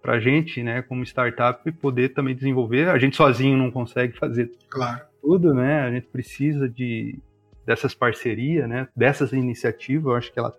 para 0.00 0.14
a 0.14 0.20
gente, 0.20 0.62
né, 0.62 0.80
como 0.80 1.02
startup, 1.02 1.70
poder 1.72 2.10
também 2.10 2.34
desenvolver. 2.34 2.88
A 2.88 2.98
gente 2.98 3.16
sozinho 3.16 3.58
não 3.58 3.70
consegue 3.70 4.16
fazer 4.16 4.50
claro. 4.70 5.04
tudo, 5.20 5.52
né? 5.52 5.82
A 5.82 5.90
gente 5.90 6.06
precisa 6.06 6.66
de 6.66 7.18
dessas 7.66 7.94
parcerias, 7.94 8.68
né, 8.68 8.88
dessas 8.94 9.32
iniciativas. 9.32 10.06
Eu 10.06 10.16
acho 10.16 10.32
que 10.32 10.38
ela 10.38 10.52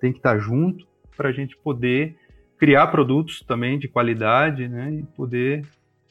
tem 0.00 0.12
que 0.12 0.18
estar 0.18 0.38
junto 0.38 0.86
para 1.16 1.28
a 1.28 1.32
gente 1.32 1.56
poder 1.56 2.16
criar 2.58 2.88
produtos 2.88 3.40
também 3.40 3.78
de 3.78 3.88
qualidade, 3.88 4.68
né, 4.68 4.92
e 4.92 5.02
poder 5.16 5.64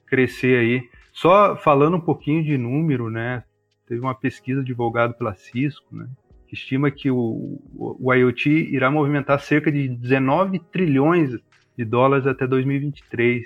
crescer 0.05 0.57
aí. 0.59 0.89
Só 1.11 1.55
falando 1.57 1.97
um 1.97 2.01
pouquinho 2.01 2.43
de 2.43 2.57
número, 2.57 3.09
né, 3.09 3.43
teve 3.85 4.01
uma 4.01 4.15
pesquisa 4.15 4.63
divulgada 4.63 5.13
pela 5.13 5.33
Cisco, 5.35 5.95
né, 5.95 6.07
que 6.47 6.55
estima 6.55 6.89
que 6.89 7.11
o, 7.11 7.59
o 7.75 8.13
IoT 8.13 8.49
irá 8.49 8.89
movimentar 8.89 9.39
cerca 9.39 9.71
de 9.71 9.89
19 9.89 10.59
trilhões 10.71 11.31
de 11.77 11.85
dólares 11.85 12.25
até 12.25 12.47
2023, 12.47 13.45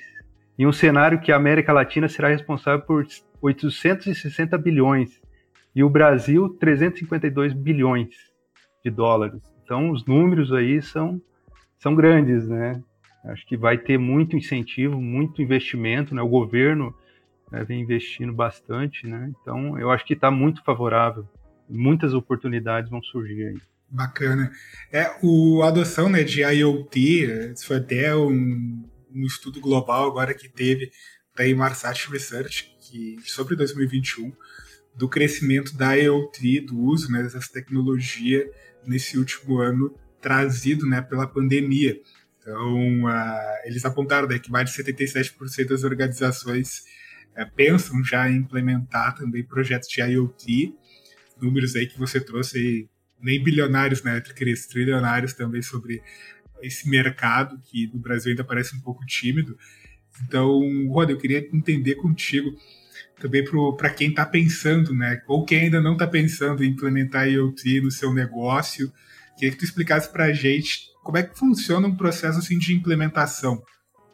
em 0.58 0.67
um 0.67 0.72
cenário 0.72 1.20
que 1.20 1.32
a 1.32 1.36
América 1.36 1.74
Latina 1.74 2.08
será 2.08 2.30
responsável 2.30 2.86
por 2.86 3.06
860 3.41 4.58
bilhões 4.58 5.20
e 5.76 5.84
o 5.84 5.90
Brasil 5.90 6.50
352 6.60 7.54
bilhões 7.54 8.10
de 8.84 8.90
dólares. 8.90 9.42
Então 9.64 9.92
os 9.92 10.06
números 10.06 10.52
aí 10.52 10.82
são 10.82 11.22
são 11.80 11.96
grandes, 11.96 12.48
né? 12.48 12.82
Acho 13.26 13.46
que 13.46 13.58
vai 13.58 13.78
ter 13.78 13.98
muito 13.98 14.36
incentivo, 14.36 15.00
muito 15.00 15.42
investimento, 15.42 16.14
né? 16.14 16.22
O 16.22 16.28
governo 16.28 16.96
né, 17.52 17.64
vem 17.64 17.82
investindo 17.82 18.34
bastante, 18.34 19.06
né? 19.06 19.32
Então, 19.42 19.78
eu 19.78 19.92
acho 19.92 20.06
que 20.06 20.14
está 20.14 20.32
muito 20.32 20.64
favorável. 20.64 21.28
Muitas 21.70 22.14
oportunidades 22.14 22.90
vão 22.90 23.02
surgir 23.04 23.48
aí. 23.48 23.62
Bacana. 23.90 24.52
É, 24.92 25.12
o, 25.22 25.62
a 25.64 25.68
adoção 25.68 26.10
né, 26.10 26.24
de 26.24 26.42
IoT, 26.42 27.52
isso 27.54 27.68
foi 27.68 27.78
até 27.78 28.16
um, 28.16 28.84
um 29.14 29.26
estudo 29.26 29.60
global 29.60 30.08
agora 30.08 30.34
que 30.34 30.48
teve 30.48 30.92
da 31.36 31.48
Inmarsat 31.48 32.10
Research, 32.10 32.76
que, 32.80 33.18
sobre 33.26 33.56
2021, 33.56 34.32
do 35.02 35.10
crescimento 35.10 35.76
da 35.76 35.96
IoT, 35.96 36.62
do 36.62 36.80
uso 36.80 37.12
né, 37.12 37.24
dessa 37.24 37.40
tecnologia 37.52 38.48
nesse 38.86 39.18
último 39.18 39.58
ano 39.58 39.98
trazido 40.22 40.86
né, 40.86 41.02
pela 41.02 41.26
pandemia. 41.26 42.00
Então, 42.38 43.06
uh, 43.06 43.66
eles 43.66 43.84
apontaram 43.84 44.28
né, 44.28 44.38
que 44.38 44.52
mais 44.52 44.70
de 44.70 44.84
77% 44.84 45.70
das 45.70 45.84
organizações 45.84 46.84
uh, 47.36 47.52
pensam 47.56 48.04
já 48.04 48.30
em 48.30 48.36
implementar 48.36 49.16
também 49.16 49.44
projetos 49.44 49.90
de 49.90 50.02
IoT, 50.02 50.76
números 51.42 51.76
aí 51.76 51.88
que 51.88 51.98
você 51.98 52.22
trouxe, 52.22 52.60
aí, 52.60 52.90
nem 53.20 53.44
bilionários, 53.44 54.04
né, 54.04 54.22
trilionários 54.70 55.34
também 55.34 55.64
sobre 55.64 56.00
esse 56.62 56.88
mercado 56.88 57.60
que 57.66 57.88
no 57.88 58.00
Brasil 58.00 58.30
ainda 58.30 58.44
parece 58.44 58.76
um 58.76 58.80
pouco 58.82 59.04
tímido. 59.08 59.58
Então, 60.24 60.62
Roda, 60.90 61.12
eu 61.12 61.18
queria 61.18 61.40
entender 61.40 61.96
contigo 61.96 62.56
também 63.22 63.44
para 63.78 63.90
quem 63.90 64.10
está 64.10 64.26
pensando, 64.26 64.94
né, 64.94 65.22
ou 65.28 65.46
quem 65.46 65.62
ainda 65.62 65.80
não 65.80 65.94
está 65.94 66.08
pensando 66.08 66.64
em 66.64 66.70
implementar 66.70 67.28
IoT 67.28 67.82
no 67.82 67.92
seu 67.92 68.14
negócio, 68.14 68.92
Queria 69.42 69.54
que 69.54 69.58
tu 69.58 69.66
explicasse 69.66 70.12
para 70.12 70.26
a 70.26 70.34
gente 70.34 70.92
como 71.04 71.18
é 71.18 71.24
que 71.24 71.36
funciona 71.36 71.88
um 71.88 71.96
processo 71.96 72.38
assim 72.38 72.60
de 72.60 72.76
implementação. 72.76 73.60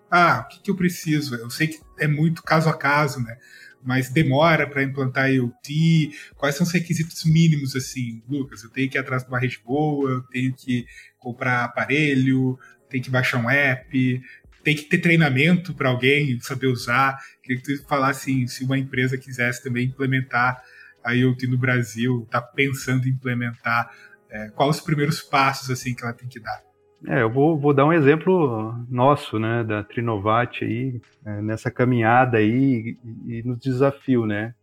Ah, 0.10 0.46
o 0.46 0.48
que, 0.48 0.62
que 0.62 0.72
eu 0.72 0.76
preciso? 0.76 1.36
Eu 1.36 1.50
sei 1.50 1.67
que 1.67 1.80
é 2.00 2.08
muito 2.08 2.41
caso 2.41 2.70
a 2.70 2.74
caso, 2.74 3.20
né? 3.22 3.38
Mas 3.84 4.10
demora 4.10 4.65
para 4.65 4.84
implantar 4.84 5.30
IoT? 5.30 6.12
Quais 6.38 6.56
são 6.56 6.65
os 6.65 6.72
requisitos 6.72 7.26
mínimos, 7.26 7.76
assim, 7.76 8.24
Lucas? 8.26 8.63
Eu 8.63 8.70
tenho 8.70 8.89
que 8.89 8.98
ir 8.98 9.02
atrás 9.02 9.24
de 9.24 9.28
uma 9.28 9.38
rede 9.38 9.60
boa, 9.65 10.12
eu 10.12 10.22
tenho 10.24 10.54
que 10.54 10.86
comprar 11.20 11.65
aparelho, 11.65 12.58
tenho 12.89 13.04
que 13.04 13.10
baixar 13.10 13.39
um 13.39 13.50
app, 13.50 14.22
tem 14.67 14.75
que 14.75 14.84
ter 14.84 14.97
treinamento 14.97 15.73
para 15.73 15.88
alguém 15.88 16.38
saber 16.41 16.67
usar. 16.67 17.17
Queria 17.41 17.62
que 17.62 17.77
tu 17.77 17.88
falasse 17.88 18.30
assim, 18.30 18.47
se 18.47 18.65
uma 18.65 18.77
empresa 18.77 19.17
quisesse 19.17 19.63
também 19.63 19.86
implementar 19.86 20.62
a 21.01 21.13
IoT 21.13 21.47
no 21.47 21.58
Brasil, 21.58 22.23
está 22.25 22.41
pensando 22.41 23.08
em 23.08 23.12
implementar 23.12 23.89
é, 24.30 24.49
quais 24.49 24.75
os 24.75 24.82
primeiros 24.82 25.21
passos 25.21 25.69
assim 25.69 25.95
que 25.95 26.03
ela 26.03 26.12
tem 26.12 26.27
que 26.27 26.41
dar? 26.41 26.62
É, 27.08 27.21
eu 27.21 27.32
vou, 27.32 27.58
vou 27.58 27.73
dar 27.73 27.86
um 27.86 27.93
exemplo 27.93 28.86
nosso, 28.89 29.39
né, 29.39 29.63
da 29.63 29.86
Trinovat 29.86 30.62
aí, 30.62 30.99
é, 31.25 31.41
nessa 31.41 31.71
caminhada 31.71 32.36
aí 32.36 32.97
e, 33.25 33.38
e 33.38 33.43
no 33.43 33.56
desafio, 33.56 34.25
né? 34.25 34.53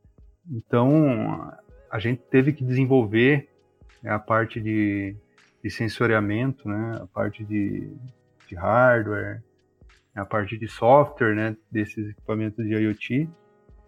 Então, 0.51 1.51
a 1.91 1.99
gente 1.99 2.21
teve 2.31 2.53
que 2.53 2.63
desenvolver 2.63 3.49
né, 4.03 4.11
a 4.11 4.19
parte 4.19 4.61
de, 4.61 5.17
de 5.63 5.71
sensoriamento, 5.71 6.69
né, 6.69 6.99
a 7.01 7.07
parte 7.07 7.43
de, 7.43 7.91
de 8.47 8.55
hardware, 8.55 9.43
a 10.15 10.25
parte 10.25 10.57
de 10.57 10.69
software, 10.69 11.35
né, 11.35 11.57
desses 11.71 12.11
equipamentos 12.11 12.65
de 12.65 12.75
IoT 12.75 13.29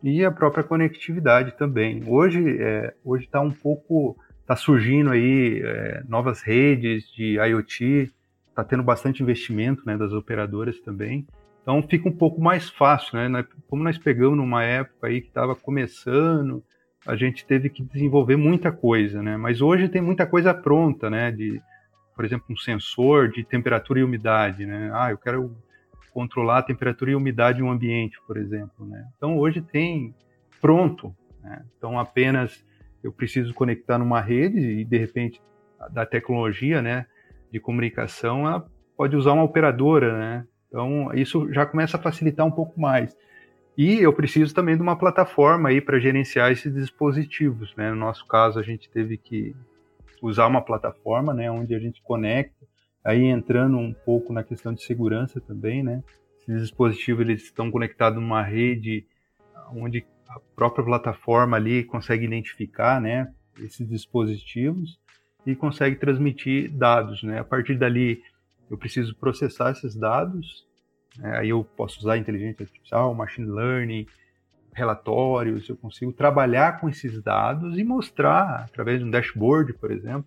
e 0.03 0.25
a 0.25 0.31
própria 0.31 0.65
conectividade 0.65 1.57
também. 1.57 2.03
Hoje 2.07 2.59
é, 2.61 2.95
hoje 3.05 3.25
está 3.25 3.41
um 3.41 3.51
pouco 3.53 4.17
Está 4.47 4.55
surgindo 4.55 5.11
aí 5.11 5.61
é, 5.61 6.05
novas 6.09 6.41
redes 6.41 7.11
de 7.13 7.37
IoT, 7.37 8.13
está 8.49 8.63
tendo 8.63 8.85
bastante 8.85 9.21
investimento 9.21 9.83
né, 9.85 9.99
das 9.99 10.13
operadoras 10.13 10.79
também. 10.79 11.27
Então 11.63 11.83
fica 11.83 12.09
um 12.09 12.17
pouco 12.17 12.41
mais 12.41 12.71
fácil, 12.71 13.19
né? 13.19 13.45
Como 13.67 13.83
nós 13.83 13.99
pegamos 13.99 14.37
numa 14.37 14.63
época 14.63 15.09
aí 15.09 15.21
que 15.21 15.27
estava 15.27 15.57
começando, 15.57 16.63
a 17.05 17.17
gente 17.17 17.45
teve 17.45 17.69
que 17.69 17.83
desenvolver 17.83 18.37
muita 18.37 18.71
coisa, 18.71 19.21
né? 19.21 19.37
Mas 19.37 19.61
hoje 19.61 19.89
tem 19.89 20.01
muita 20.01 20.25
coisa 20.25 20.55
pronta, 20.55 21.11
né? 21.11 21.33
De, 21.33 21.61
por 22.15 22.25
exemplo, 22.25 22.47
um 22.49 22.57
sensor 22.57 23.29
de 23.29 23.43
temperatura 23.43 23.99
e 23.99 24.05
umidade, 24.05 24.65
né? 24.65 24.93
Ah, 24.95 25.11
eu 25.11 25.19
quero 25.19 25.57
controlar 26.17 26.61
a 26.61 26.63
temperatura 26.63 27.11
e 27.11 27.15
umidade 27.15 27.61
em 27.61 27.63
um 27.63 27.71
ambiente, 27.71 28.19
por 28.27 28.39
exemplo, 28.39 28.87
né? 28.87 29.07
Então 29.19 29.37
hoje 29.37 29.61
tem 29.61 30.15
pronto, 30.63 31.15
né? 31.43 31.63
Então 31.77 31.99
apenas 31.99 32.65
eu 33.05 33.13
preciso 33.13 33.53
conectar 33.53 33.99
numa 33.99 34.19
rede 34.19 34.59
e 34.59 34.83
de 34.83 34.97
repente 34.97 35.43
da 35.91 36.07
tecnologia, 36.07 36.81
né, 36.81 37.05
de 37.53 37.61
comunicação, 37.61 38.49
ela 38.49 38.67
pode 38.97 39.15
usar 39.15 39.33
uma 39.33 39.43
operadora, 39.43 40.19
né? 40.19 40.47
Então 40.69 41.13
isso 41.13 41.53
já 41.53 41.67
começa 41.67 41.99
a 41.99 42.01
facilitar 42.01 42.47
um 42.47 42.51
pouco 42.51 42.81
mais. 42.81 43.15
E 43.77 44.01
eu 44.01 44.11
preciso 44.11 44.55
também 44.55 44.75
de 44.75 44.81
uma 44.81 44.97
plataforma 44.97 45.69
aí 45.69 45.83
para 45.83 45.99
gerenciar 45.99 46.51
esses 46.51 46.73
dispositivos, 46.73 47.77
né? 47.77 47.91
No 47.91 47.97
nosso 47.97 48.27
caso 48.27 48.59
a 48.59 48.63
gente 48.63 48.89
teve 48.89 49.19
que 49.19 49.55
usar 50.23 50.47
uma 50.47 50.63
plataforma, 50.63 51.35
né, 51.35 51.51
onde 51.51 51.75
a 51.75 51.79
gente 51.79 52.03
conecta, 52.03 52.67
aí 53.07 53.25
entrando 53.25 53.79
um 53.79 53.93
pouco 53.93 54.33
na 54.33 54.43
questão 54.43 54.75
de 54.75 54.83
segurança 54.83 55.41
também, 55.41 55.83
né? 55.83 56.03
Esses 56.41 56.63
dispositivos 56.63 57.21
eles 57.27 57.43
estão 57.43 57.71
conectados 57.71 58.21
numa 58.21 58.43
rede 58.43 59.07
onde 59.73 60.05
a 60.29 60.39
própria 60.55 60.85
plataforma 60.85 61.57
ali 61.57 61.85
consegue 61.85 62.25
identificar, 62.25 63.01
né? 63.01 63.33
esses 63.61 63.89
dispositivos 63.89 64.99
e 65.47 65.55
consegue 65.55 65.97
transmitir 65.97 66.71
dados, 66.73 67.23
né? 67.23 67.39
A 67.39 67.45
partir 67.45 67.77
dali, 67.77 68.23
eu 68.71 68.77
preciso 68.77 69.15
processar 69.15 69.71
esses 69.71 69.95
dados, 69.95 70.67
né? 71.19 71.39
aí 71.39 71.51
eu 71.51 71.65
posso 71.65 72.01
usar 72.01 72.19
inteligência 72.19 72.65
artificial, 72.65 73.15
machine 73.15 73.49
learning, 73.49 74.07
relatórios, 74.73 75.69
eu 75.69 75.77
consigo 75.77 76.13
trabalhar 76.13 76.81
com 76.81 76.89
esses 76.89 77.23
dados 77.23 77.79
e 77.79 77.85
mostrar 77.85 78.65
através 78.65 78.99
de 78.99 79.05
um 79.05 79.11
dashboard, 79.11 79.73
por 79.75 79.91
exemplo. 79.91 80.27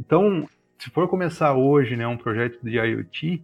Então, 0.00 0.48
se 0.82 0.90
for 0.90 1.06
começar 1.06 1.54
hoje, 1.54 1.94
né, 1.94 2.04
um 2.08 2.16
projeto 2.16 2.58
de 2.60 2.76
IoT, 2.76 3.40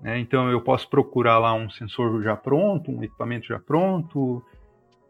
né, 0.00 0.20
então 0.20 0.48
eu 0.48 0.60
posso 0.60 0.88
procurar 0.88 1.36
lá 1.40 1.52
um 1.52 1.68
sensor 1.68 2.22
já 2.22 2.36
pronto, 2.36 2.92
um 2.92 3.02
equipamento 3.02 3.48
já 3.48 3.58
pronto, 3.58 4.40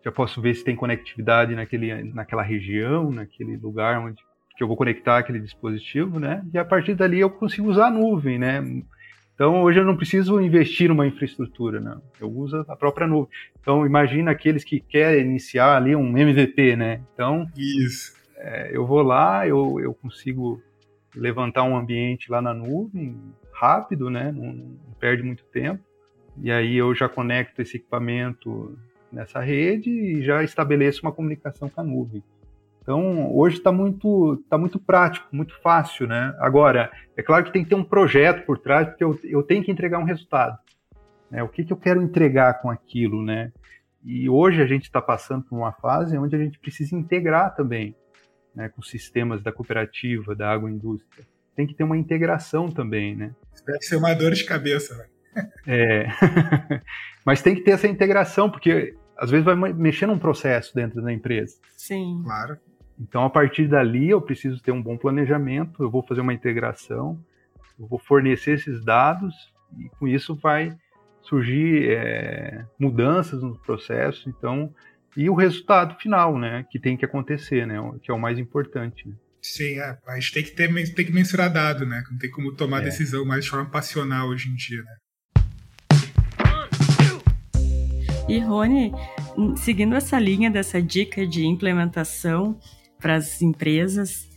já 0.03 0.11
posso 0.11 0.41
ver 0.41 0.55
se 0.55 0.65
tem 0.65 0.75
conectividade 0.75 1.55
naquele, 1.55 2.05
naquela 2.05 2.43
região, 2.43 3.11
naquele 3.11 3.59
lugar 3.59 4.01
onde 4.01 4.17
que 4.57 4.63
eu 4.63 4.69
vou 4.69 4.79
conectar 4.79 5.19
aquele 5.19 5.41
dispositivo, 5.41 6.19
né? 6.19 6.43
E 6.53 6.59
a 6.59 6.65
partir 6.65 6.95
dali 6.95 7.21
eu 7.21 7.29
consigo 7.29 7.69
usar 7.69 7.87
a 7.87 7.91
nuvem, 7.91 8.39
né? 8.39 8.63
Então 9.35 9.63
hoje 9.63 9.79
eu 9.79 9.85
não 9.85 9.97
preciso 9.97 10.41
investir 10.41 10.89
numa 10.89 11.07
infraestrutura, 11.07 11.81
não. 11.81 12.03
Eu 12.19 12.31
uso 12.31 12.65
a 12.67 12.77
própria 12.77 13.07
nuvem. 13.07 13.31
Então 13.61 13.87
imagina 13.87 14.31
aqueles 14.31 14.65
que 14.65 14.81
querem 14.81 15.23
iniciar 15.23 15.77
ali 15.77 15.95
um 15.95 16.17
MVP, 16.17 16.77
né? 16.77 17.03
Então 17.13 17.47
isso. 17.57 18.15
É, 18.37 18.71
eu 18.75 18.87
vou 18.87 19.03
lá, 19.03 19.47
eu, 19.47 19.79
eu 19.81 19.95
consigo 19.95 20.63
levantar 21.15 21.65
um 21.65 21.77
ambiente 21.77 22.31
lá 22.31 22.41
na 22.41 22.55
nuvem 22.55 23.17
rápido, 23.53 24.11
né? 24.11 24.33
Não, 24.33 24.53
não 24.53 24.95
perde 24.99 25.23
muito 25.23 25.45
tempo. 25.45 25.83
E 26.39 26.51
aí 26.51 26.77
eu 26.77 26.95
já 26.95 27.09
conecto 27.09 27.61
esse 27.61 27.77
equipamento 27.77 28.77
nessa 29.11 29.41
rede 29.41 29.91
e 29.91 30.23
já 30.23 30.43
estabeleço 30.43 31.03
uma 31.03 31.13
comunicação 31.13 31.69
com 31.69 31.81
a 31.81 31.85
nuvem. 31.85 32.23
Então, 32.81 33.33
hoje 33.33 33.59
está 33.59 33.71
muito, 33.71 34.43
tá 34.49 34.59
muito 34.59 34.79
prático, 34.81 35.29
muito 35.31 35.55
fácil, 35.61 36.07
né? 36.09 36.35
Agora, 36.41 36.91
é 37.17 37.23
claro 37.23 37.45
que 37.45 37.53
tem 37.53 37.63
que 37.63 37.69
ter 37.69 37.77
um 37.77 37.85
projeto 37.85 38.45
por 38.45 38.59
trás, 38.59 38.89
porque 38.89 39.05
eu, 39.05 39.17
eu 39.23 39.43
tenho 39.43 39.63
que 39.63 39.71
entregar 39.71 39.99
um 39.99 40.05
resultado. 40.05 40.59
Né? 41.31 41.43
O 41.43 41.49
que, 41.49 41.65
que 41.65 41.73
eu 41.73 41.77
quero 41.77 42.03
entregar 42.03 42.61
com 42.61 42.69
aquilo, 42.69 43.23
né? 43.23 43.53
E 44.05 44.29
hoje 44.29 44.61
a 44.61 44.67
gente 44.67 44.85
está 44.85 45.01
passando 45.01 45.45
por 45.45 45.57
uma 45.57 45.71
fase 45.73 46.19
onde 46.19 46.35
a 46.35 46.39
gente 46.39 46.59
precisa 46.59 46.97
integrar 46.97 47.55
também 47.55 47.95
né, 48.55 48.69
com 48.69 48.83
sistemas 48.83 49.43
da 49.43 49.53
cooperativa, 49.53 50.35
da 50.35 50.51
agroindústria. 50.51 51.27
Tem 51.55 51.67
que 51.67 51.75
ter 51.75 51.85
uma 51.85 51.97
integração 51.97 52.71
também, 52.71 53.15
né? 53.15 53.35
Isso 53.55 53.65
deve 53.65 53.83
ser 53.83 53.97
uma 53.97 54.15
dor 54.15 54.33
de 54.33 54.45
cabeça, 54.45 54.97
né? 54.97 55.07
É. 55.67 56.07
Mas 57.25 57.43
tem 57.43 57.55
que 57.55 57.63
ter 57.63 57.73
essa 57.73 57.87
integração, 57.87 58.51
porque 58.51 58.95
às 59.17 59.31
vezes 59.31 59.45
vai 59.45 59.55
mexer 59.55 60.07
num 60.07 60.19
processo 60.19 60.75
dentro 60.75 61.03
da 61.03 61.13
empresa. 61.13 61.57
Sim. 61.77 62.23
Claro. 62.25 62.59
Então, 62.99 63.25
a 63.25 63.31
partir 63.31 63.69
dali, 63.69 64.11
eu 64.11 64.21
preciso 64.21 64.63
ter 64.63 64.73
um 64.73 64.83
bom 64.83 64.97
planejamento, 64.97 65.83
eu 65.83 65.91
vou 65.91 66.03
fazer 66.03 66.21
uma 66.21 66.35
integração, 66.35 67.19
eu 67.79 67.87
vou 67.87 67.99
fornecer 67.99 68.53
esses 68.53 68.85
dados, 68.85 69.35
e 69.79 69.89
com 69.99 70.07
isso 70.07 70.35
vai 70.35 70.77
surgir 71.23 71.91
é, 71.91 72.65
mudanças 72.79 73.43
no 73.43 73.57
processo, 73.59 74.29
então, 74.29 74.73
e 75.17 75.29
o 75.29 75.35
resultado 75.35 75.95
final, 76.01 76.39
né, 76.39 76.65
que 76.71 76.79
tem 76.79 76.97
que 76.97 77.05
acontecer, 77.05 77.67
né, 77.67 77.77
que 78.03 78.11
é 78.11 78.15
o 78.15 78.19
mais 78.19 78.39
importante. 78.39 79.07
Né? 79.07 79.15
Sim, 79.43 79.79
é, 79.79 79.99
a 80.07 80.15
gente 80.15 80.33
tem 80.33 80.43
que, 80.45 80.51
ter, 80.53 80.95
tem 80.95 81.07
que 81.07 81.13
mensurar 81.13 81.53
dado, 81.53 81.85
né, 81.85 82.03
não 82.11 82.19
tem 82.19 82.31
como 82.31 82.53
tomar 82.53 82.81
é. 82.81 82.85
decisão 82.85 83.25
mais 83.25 83.45
de 83.45 83.51
forma 83.51 83.69
passional 83.69 84.29
hoje 84.29 84.49
em 84.49 84.55
dia, 84.55 84.83
né. 84.83 84.97
E 88.29 88.39
Rony, 88.39 88.93
seguindo 89.57 89.95
essa 89.95 90.19
linha 90.19 90.51
dessa 90.51 90.81
dica 90.81 91.27
de 91.27 91.45
implementação 91.45 92.59
para 92.99 93.17
as 93.17 93.43
empresas, 93.43 94.29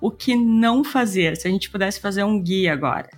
o 0.00 0.10
que 0.10 0.34
não 0.34 0.82
fazer? 0.82 1.36
Se 1.36 1.46
a 1.46 1.50
gente 1.50 1.70
pudesse 1.70 2.00
fazer 2.00 2.24
um 2.24 2.42
guia 2.42 2.72
agora, 2.72 3.08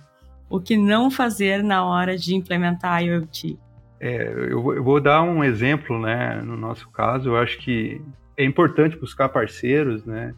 o 0.49 0.59
que 0.59 0.77
não 0.77 1.09
fazer 1.09 1.63
na 1.63 1.83
hora 1.85 2.17
de 2.17 2.35
implementar 2.35 2.93
a 2.93 2.99
IoT? 2.99 3.57
É, 3.99 4.31
eu, 4.31 4.75
eu 4.75 4.83
vou 4.83 5.01
dar 5.01 5.23
um 5.23 5.43
exemplo, 5.43 5.99
né? 5.99 6.41
No 6.41 6.55
nosso 6.55 6.89
caso, 6.89 7.29
eu 7.29 7.37
acho 7.37 7.57
que 7.57 8.01
é 8.37 8.43
importante 8.43 8.97
buscar 8.97 9.29
parceiros, 9.29 10.05
né? 10.05 10.33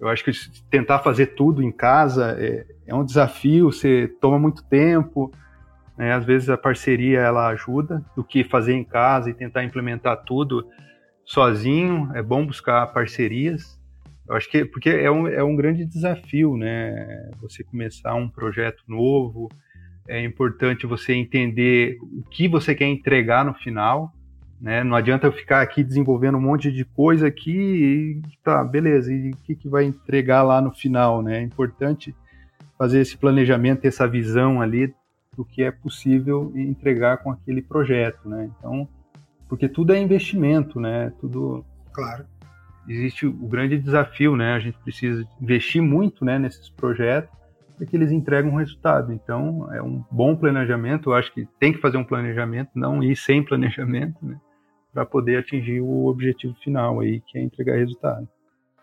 Eu 0.00 0.08
acho 0.08 0.24
que 0.24 0.30
tentar 0.70 1.00
fazer 1.00 1.28
tudo 1.28 1.62
em 1.62 1.72
casa 1.72 2.36
é, 2.38 2.64
é 2.86 2.94
um 2.94 3.04
desafio, 3.04 3.72
você 3.72 4.08
toma 4.20 4.38
muito 4.38 4.64
tempo, 4.64 5.30
né? 5.96 6.12
Às 6.12 6.24
vezes 6.24 6.48
a 6.48 6.56
parceria 6.56 7.20
ela 7.20 7.48
ajuda 7.48 8.02
do 8.14 8.22
que 8.22 8.44
fazer 8.44 8.74
em 8.74 8.84
casa 8.84 9.30
e 9.30 9.34
tentar 9.34 9.64
implementar 9.64 10.24
tudo 10.24 10.64
sozinho. 11.24 12.10
É 12.14 12.22
bom 12.22 12.46
buscar 12.46 12.86
parcerias. 12.88 13.78
Eu 14.28 14.36
acho 14.36 14.48
que 14.50 14.64
porque 14.64 14.90
é 14.90 15.10
um, 15.10 15.26
é 15.26 15.42
um 15.42 15.56
grande 15.56 15.84
desafio, 15.84 16.56
né? 16.56 17.30
Você 17.40 17.64
começar 17.64 18.14
um 18.14 18.28
projeto 18.28 18.82
novo. 18.86 19.48
É 20.08 20.24
importante 20.24 20.86
você 20.86 21.12
entender 21.12 21.98
o 22.00 22.22
que 22.30 22.48
você 22.48 22.74
quer 22.74 22.86
entregar 22.86 23.44
no 23.44 23.52
final. 23.52 24.10
Né? 24.58 24.82
Não 24.82 24.96
adianta 24.96 25.26
eu 25.26 25.32
ficar 25.32 25.60
aqui 25.60 25.84
desenvolvendo 25.84 26.38
um 26.38 26.40
monte 26.40 26.72
de 26.72 26.84
coisa 26.84 27.28
aqui 27.28 27.52
e 27.52 28.22
tá, 28.42 28.64
beleza, 28.64 29.12
e 29.12 29.30
o 29.30 29.36
que, 29.36 29.54
que 29.54 29.68
vai 29.68 29.84
entregar 29.84 30.42
lá 30.42 30.60
no 30.60 30.72
final, 30.72 31.22
né? 31.22 31.38
É 31.38 31.42
importante 31.42 32.12
fazer 32.76 33.00
esse 33.00 33.16
planejamento, 33.16 33.82
ter 33.82 33.88
essa 33.88 34.08
visão 34.08 34.60
ali 34.60 34.92
do 35.36 35.44
que 35.44 35.62
é 35.62 35.70
possível 35.70 36.52
entregar 36.56 37.18
com 37.18 37.30
aquele 37.30 37.62
projeto, 37.62 38.28
né? 38.28 38.50
Então, 38.58 38.88
porque 39.48 39.68
tudo 39.68 39.92
é 39.92 40.00
investimento, 40.00 40.80
né? 40.80 41.12
Tudo. 41.20 41.64
Claro. 41.92 42.24
Existe 42.88 43.26
o 43.26 43.32
grande 43.32 43.78
desafio, 43.78 44.34
né? 44.34 44.54
A 44.54 44.58
gente 44.58 44.78
precisa 44.78 45.24
investir 45.40 45.82
muito, 45.82 46.24
né, 46.24 46.38
nesses 46.38 46.70
projetos 46.70 47.37
para 47.78 47.86
que 47.86 47.96
eles 47.96 48.10
entregam 48.10 48.50
um 48.50 48.56
resultado. 48.56 49.12
Então, 49.12 49.72
é 49.72 49.80
um 49.80 50.04
bom 50.10 50.36
planejamento. 50.36 51.10
Eu 51.10 51.14
acho 51.14 51.32
que 51.32 51.46
tem 51.60 51.72
que 51.72 51.80
fazer 51.80 51.96
um 51.96 52.04
planejamento, 52.04 52.70
não 52.74 53.02
ir 53.02 53.16
sem 53.16 53.42
planejamento, 53.42 54.18
né? 54.20 54.36
Para 54.92 55.06
poder 55.06 55.38
atingir 55.38 55.80
o 55.80 56.06
objetivo 56.06 56.54
final 56.62 57.00
aí, 57.00 57.20
que 57.20 57.38
é 57.38 57.42
entregar 57.42 57.76
resultado. 57.76 58.28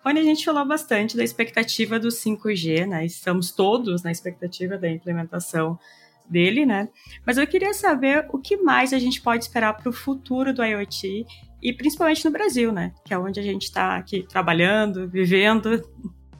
Rony, 0.03 0.19
a 0.19 0.23
gente 0.23 0.45
falou 0.45 0.65
bastante 0.65 1.17
da 1.17 1.23
expectativa 1.23 1.99
do 1.99 2.07
5G, 2.07 2.87
né? 2.87 3.05
Estamos 3.05 3.51
todos 3.51 4.01
na 4.03 4.11
expectativa 4.11 4.77
da 4.77 4.89
implementação 4.89 5.77
dele, 6.29 6.65
né? 6.65 6.87
Mas 7.25 7.37
eu 7.37 7.45
queria 7.45 7.73
saber 7.73 8.25
o 8.31 8.39
que 8.39 8.57
mais 8.57 8.93
a 8.93 8.99
gente 8.99 9.21
pode 9.21 9.43
esperar 9.43 9.73
para 9.73 9.89
o 9.89 9.93
futuro 9.93 10.53
do 10.53 10.63
IoT 10.63 11.25
e 11.61 11.73
principalmente 11.73 12.23
no 12.23 12.31
Brasil, 12.31 12.71
né? 12.71 12.93
Que 13.03 13.13
é 13.13 13.17
onde 13.17 13.39
a 13.39 13.43
gente 13.43 13.63
está 13.63 13.97
aqui 13.97 14.25
trabalhando, 14.27 15.09
vivendo. 15.09 15.81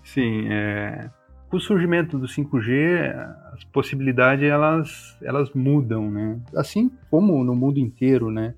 Sim, 0.04 0.48
é... 0.48 1.10
com 1.56 1.58
o 1.58 1.62
surgimento 1.62 2.20
do 2.20 2.28
5G, 2.28 3.16
as 3.54 3.64
possibilidades 3.64 4.44
elas, 4.44 5.18
elas 5.22 5.50
mudam, 5.54 6.12
né? 6.12 6.38
Assim 6.54 6.92
como 7.10 7.42
no 7.46 7.56
mundo 7.56 7.80
inteiro, 7.80 8.30
né? 8.30 8.54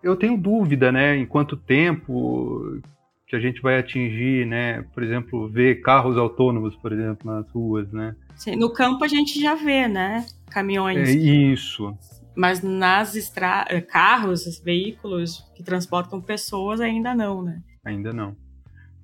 Eu 0.00 0.14
tenho 0.14 0.36
dúvida, 0.36 0.92
né? 0.92 1.16
Em 1.16 1.26
quanto 1.26 1.56
tempo 1.56 2.80
que 3.26 3.34
a 3.34 3.40
gente 3.40 3.60
vai 3.60 3.78
atingir, 3.80 4.46
né? 4.46 4.82
Por 4.94 5.02
exemplo, 5.02 5.48
ver 5.48 5.80
carros 5.80 6.16
autônomos, 6.16 6.76
por 6.76 6.92
exemplo, 6.92 7.28
nas 7.28 7.50
ruas, 7.50 7.90
né? 7.90 8.14
Sim, 8.36 8.54
no 8.54 8.72
campo 8.72 9.02
a 9.02 9.08
gente 9.08 9.40
já 9.40 9.56
vê, 9.56 9.88
né? 9.88 10.24
Caminhões. 10.48 11.08
É 11.08 11.12
isso. 11.12 11.98
Mas 12.36 12.62
nas 12.62 13.16
estradas, 13.16 13.84
carros, 13.86 14.62
veículos 14.64 15.42
que 15.56 15.64
transportam 15.64 16.20
pessoas 16.20 16.80
ainda 16.80 17.12
não, 17.12 17.42
né? 17.42 17.60
Ainda 17.84 18.12
não. 18.12 18.36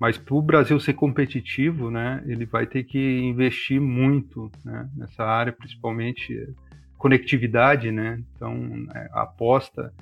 Mas 0.03 0.17
para 0.17 0.35
o 0.35 0.41
Brasil 0.41 0.77
ser 0.81 0.95
competitivo, 0.95 1.89
né, 1.89 2.21
ele 2.25 2.45
vai 2.45 2.67
ter 2.67 2.83
que 2.83 3.21
investir 3.21 3.79
muito 3.79 4.51
né, 4.61 4.89
nessa 4.97 5.23
área, 5.23 5.53
principalmente 5.53 6.53
conectividade, 6.97 7.89
né? 7.89 8.21
Então 8.35 8.85
é, 8.93 9.09
a 9.13 9.21
aposta 9.21 9.93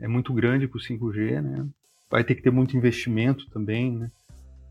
é 0.00 0.06
muito 0.06 0.32
grande 0.32 0.68
para 0.68 0.78
o 0.78 0.80
5G, 0.80 1.40
né? 1.42 1.66
vai 2.08 2.22
ter 2.22 2.36
que 2.36 2.42
ter 2.42 2.52
muito 2.52 2.76
investimento 2.76 3.50
também, 3.50 3.90
né? 3.90 4.08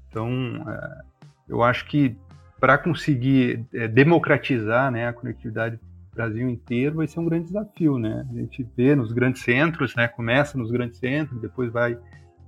Então, 0.08 0.30
é, 0.66 1.02
eu 1.50 1.62
acho 1.62 1.86
que 1.88 2.16
para 2.58 2.78
conseguir 2.78 3.66
é, 3.74 3.90
democratizar 3.90 4.90
né, 4.90 5.06
a 5.06 5.12
conectividade 5.12 5.76
do 5.76 6.16
Brasil 6.16 6.50
inteiro 6.50 6.96
vai 6.96 7.08
ser 7.08 7.20
um 7.20 7.26
grande 7.26 7.48
desafio, 7.48 8.00
né? 8.00 8.26
A 8.32 8.34
gente 8.36 8.66
vê 8.78 8.96
nos 8.96 9.12
grandes 9.12 9.42
centros, 9.42 9.94
né? 9.98 10.08
Começa 10.08 10.58
nos 10.58 10.72
grandes 10.72 10.98
centros, 10.98 11.42
depois 11.42 11.74
vai, 11.74 11.98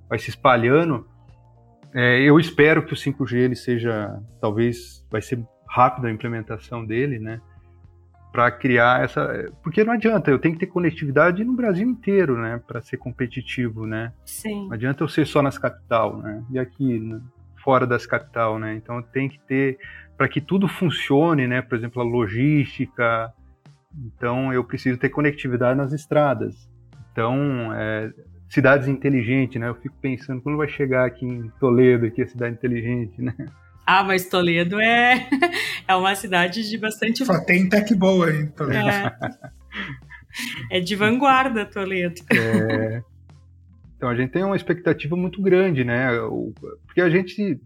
vai 0.07 0.17
se 0.17 0.29
espalhando. 0.29 1.05
É, 1.93 2.21
eu 2.21 2.39
espero 2.39 2.85
que 2.85 2.93
o 2.93 2.97
5G 2.97 3.35
ele 3.35 3.55
seja, 3.55 4.19
talvez, 4.41 5.05
vai 5.11 5.21
ser 5.21 5.43
rápido 5.69 6.07
a 6.07 6.11
implementação 6.11 6.85
dele, 6.85 7.19
né? 7.19 7.39
para 8.33 8.49
criar 8.49 9.03
essa. 9.03 9.47
Porque 9.61 9.83
não 9.83 9.93
adianta, 9.93 10.31
eu 10.31 10.39
tenho 10.39 10.55
que 10.55 10.61
ter 10.61 10.65
conectividade 10.65 11.43
no 11.43 11.53
Brasil 11.53 11.87
inteiro, 11.87 12.35
né? 12.35 12.59
Para 12.65 12.81
ser 12.81 12.97
competitivo, 12.97 13.85
né? 13.85 14.11
Sim. 14.25 14.65
Não 14.65 14.73
adianta 14.73 15.03
eu 15.03 15.07
ser 15.07 15.27
só 15.27 15.39
nas 15.43 15.59
capital, 15.59 16.17
né? 16.17 16.43
E 16.49 16.57
aqui, 16.57 16.99
né? 16.99 17.21
fora 17.63 17.85
das 17.85 18.07
capital, 18.07 18.57
né? 18.57 18.73
Então 18.73 19.01
tem 19.03 19.29
que 19.29 19.39
ter. 19.41 19.77
Para 20.17 20.27
que 20.27 20.41
tudo 20.41 20.67
funcione, 20.67 21.47
né? 21.47 21.61
Por 21.61 21.77
exemplo, 21.77 22.01
a 22.01 22.05
logística. 22.05 23.31
Então 23.95 24.51
eu 24.51 24.63
preciso 24.63 24.97
ter 24.97 25.09
conectividade 25.09 25.77
nas 25.77 25.93
estradas. 25.93 26.67
Então, 27.11 27.71
é, 27.75 28.11
cidades 28.53 28.87
inteligentes, 28.87 29.59
né? 29.59 29.67
Eu 29.67 29.75
fico 29.75 29.95
pensando 29.99 30.39
quando 30.39 30.57
vai 30.57 30.67
chegar 30.67 31.07
aqui 31.07 31.25
em 31.25 31.49
Toledo, 31.59 32.05
aqui 32.05 32.21
a 32.21 32.27
cidade 32.27 32.53
inteligente, 32.53 33.19
né? 33.19 33.33
Ah, 33.85 34.03
mas 34.03 34.29
Toledo 34.29 34.79
é, 34.79 35.27
é 35.87 35.95
uma 35.95 36.13
cidade 36.13 36.69
de 36.69 36.77
bastante. 36.77 37.25
Só 37.25 37.43
tem 37.43 37.67
tech 37.67 37.93
boa 37.95 38.31
em 38.31 38.45
Toledo. 38.47 38.87
É, 38.87 39.17
é 40.77 40.79
de 40.79 40.95
vanguarda, 40.95 41.65
Toledo. 41.65 42.21
É. 42.31 43.01
Então 43.97 44.07
a 44.07 44.15
gente 44.15 44.31
tem 44.31 44.43
uma 44.43 44.55
expectativa 44.55 45.15
muito 45.15 45.41
grande, 45.41 45.83
né? 45.83 46.09
Porque 46.85 47.01
a 47.01 47.09
gente 47.09 47.59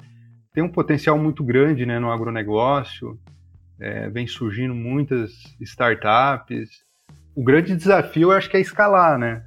tem 0.54 0.64
um 0.64 0.70
potencial 0.70 1.20
muito 1.20 1.44
grande 1.44 1.86
né, 1.86 2.00
no 2.00 2.10
agronegócio, 2.10 3.20
é, 3.80 4.10
vem 4.10 4.26
surgindo 4.26 4.74
muitas 4.74 5.32
startups. 5.60 6.70
O 7.36 7.44
grande 7.44 7.76
desafio 7.76 8.32
eu 8.32 8.38
acho 8.38 8.50
que 8.50 8.56
é 8.56 8.62
escalar, 8.62 9.20
né? 9.20 9.47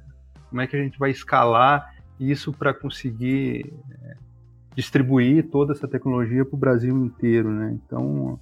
Como 0.51 0.61
é 0.61 0.67
que 0.67 0.75
a 0.75 0.83
gente 0.83 0.99
vai 0.99 1.09
escalar 1.09 1.95
isso 2.19 2.51
para 2.51 2.73
conseguir 2.73 3.73
é, 3.89 4.15
distribuir 4.75 5.49
toda 5.49 5.71
essa 5.71 5.87
tecnologia 5.87 6.43
para 6.43 6.55
o 6.55 6.59
Brasil 6.59 6.95
inteiro, 7.05 7.49
né? 7.49 7.79
Então, 7.83 8.37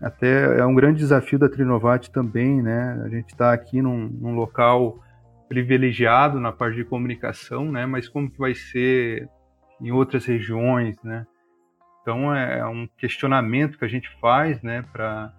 até 0.00 0.60
é 0.60 0.66
um 0.66 0.74
grande 0.74 0.98
desafio 0.98 1.38
da 1.38 1.48
Trinovat 1.48 2.10
também, 2.10 2.62
né? 2.62 3.02
A 3.02 3.08
gente 3.08 3.30
está 3.30 3.52
aqui 3.52 3.80
num, 3.80 4.08
num, 4.08 4.34
local 4.34 5.02
privilegiado 5.48 6.38
na 6.38 6.52
parte 6.52 6.76
de 6.76 6.84
comunicação, 6.84 7.72
né? 7.72 7.86
Mas 7.86 8.08
como 8.10 8.30
que 8.30 8.38
vai 8.38 8.54
ser 8.54 9.26
em 9.80 9.90
outras 9.90 10.26
regiões, 10.26 11.02
né? 11.02 11.26
Então 12.02 12.34
é, 12.34 12.58
é 12.58 12.66
um 12.66 12.86
questionamento 12.98 13.78
que 13.78 13.86
a 13.86 13.88
gente 13.88 14.08
faz, 14.20 14.62
né? 14.62 14.84
Para 14.92 15.32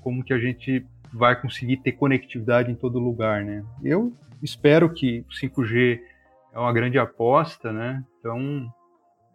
como 0.00 0.22
que 0.24 0.32
a 0.32 0.38
gente 0.38 0.86
vai 1.12 1.40
conseguir 1.40 1.78
ter 1.78 1.92
conectividade 1.92 2.70
em 2.70 2.74
todo 2.74 2.98
lugar, 2.98 3.44
né? 3.44 3.64
Eu 3.82 4.12
espero 4.42 4.92
que 4.92 5.24
o 5.28 5.32
5G 5.32 6.00
é 6.52 6.58
uma 6.58 6.72
grande 6.72 6.98
aposta, 6.98 7.72
né? 7.72 8.02
Então 8.18 8.72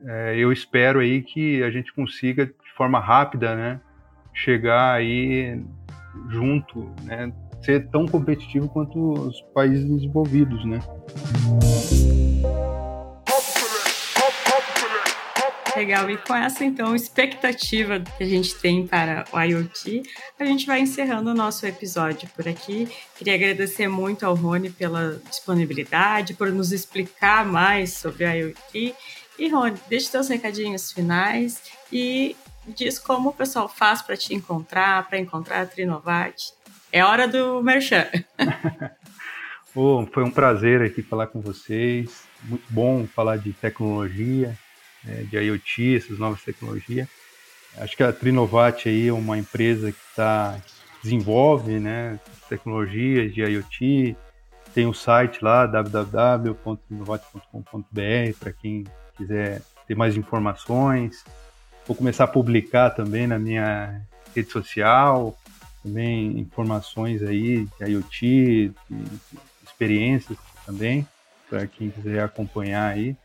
é, 0.03 0.37
eu 0.37 0.51
espero 0.51 0.99
aí 0.99 1.21
que 1.21 1.63
a 1.63 1.69
gente 1.69 1.93
consiga 1.93 2.45
de 2.45 2.73
forma 2.75 2.99
rápida, 2.99 3.55
né, 3.55 3.79
chegar 4.33 4.93
aí 4.93 5.63
junto, 6.29 6.91
né, 7.03 7.31
ser 7.61 7.87
tão 7.89 8.05
competitivo 8.05 8.67
quanto 8.69 9.13
os 9.13 9.41
países 9.53 9.85
desenvolvidos, 9.89 10.65
né. 10.65 10.79
Legal, 15.75 16.09
e 16.09 16.17
com 16.17 16.33
essa 16.33 16.63
então 16.63 16.95
expectativa 16.95 17.99
que 17.99 18.23
a 18.23 18.27
gente 18.27 18.55
tem 18.55 18.87
para 18.87 19.25
o 19.33 19.39
IoT, 19.39 20.03
a 20.39 20.45
gente 20.45 20.65
vai 20.65 20.79
encerrando 20.79 21.31
o 21.31 21.33
nosso 21.33 21.65
episódio 21.65 22.29
por 22.35 22.47
aqui. 22.47 22.87
Queria 23.17 23.35
agradecer 23.35 23.87
muito 23.89 24.25
ao 24.25 24.35
Rony 24.35 24.69
pela 24.69 25.19
disponibilidade, 25.29 26.33
por 26.33 26.49
nos 26.51 26.71
explicar 26.71 27.45
mais 27.45 27.93
sobre 27.93 28.23
IoT 28.23 28.95
e 29.37 29.49
Rony, 29.49 29.77
deixa 29.89 30.11
seus 30.11 30.29
recadinhos 30.29 30.91
finais 30.91 31.61
e 31.91 32.35
diz 32.65 32.97
como 32.97 33.29
o 33.29 33.33
pessoal 33.33 33.67
faz 33.67 34.01
para 34.01 34.15
te 34.15 34.33
encontrar, 34.33 35.07
para 35.07 35.19
encontrar 35.19 35.61
a 35.61 35.65
Trinovat. 35.65 36.53
É 36.91 37.03
hora 37.03 37.27
do 37.27 37.61
merchan. 37.61 38.07
oh, 39.75 40.05
foi 40.13 40.23
um 40.23 40.31
prazer 40.31 40.81
aqui 40.81 41.01
falar 41.01 41.27
com 41.27 41.41
vocês. 41.41 42.23
Muito 42.43 42.65
bom 42.69 43.05
falar 43.05 43.37
de 43.37 43.51
tecnologia, 43.51 44.57
né, 45.05 45.23
de 45.23 45.37
IoT, 45.37 45.97
essas 45.97 46.19
novas 46.19 46.41
tecnologias. 46.41 47.07
Acho 47.77 47.95
que 47.95 48.03
a 48.03 48.11
Trinovat 48.13 48.87
aí 48.87 49.07
é 49.07 49.13
uma 49.13 49.37
empresa 49.37 49.91
que 49.91 49.99
tá, 50.15 50.57
desenvolve 51.03 51.79
né, 51.79 52.19
tecnologias 52.49 53.31
de 53.33 53.41
IoT. 53.41 54.17
Tem 54.73 54.87
um 54.87 54.93
site 54.93 55.43
lá, 55.43 55.67
www.trinovat.com.br, 55.67 58.37
para 58.39 58.51
quem 58.51 58.85
quiser 59.15 59.61
ter 59.87 59.95
mais 59.95 60.17
informações. 60.17 61.23
Vou 61.85 61.95
começar 61.95 62.23
a 62.23 62.27
publicar 62.27 62.89
também 62.89 63.27
na 63.27 63.37
minha 63.37 64.01
rede 64.35 64.51
social, 64.51 65.37
também 65.83 66.39
informações 66.39 67.21
aí 67.21 67.67
de 67.79 67.91
IoT, 67.91 68.73
de 68.89 69.03
experiências 69.63 70.39
também, 70.65 71.07
para 71.47 71.67
quem 71.67 71.91
quiser 71.91 72.23
acompanhar 72.23 72.91
aí. 72.91 73.15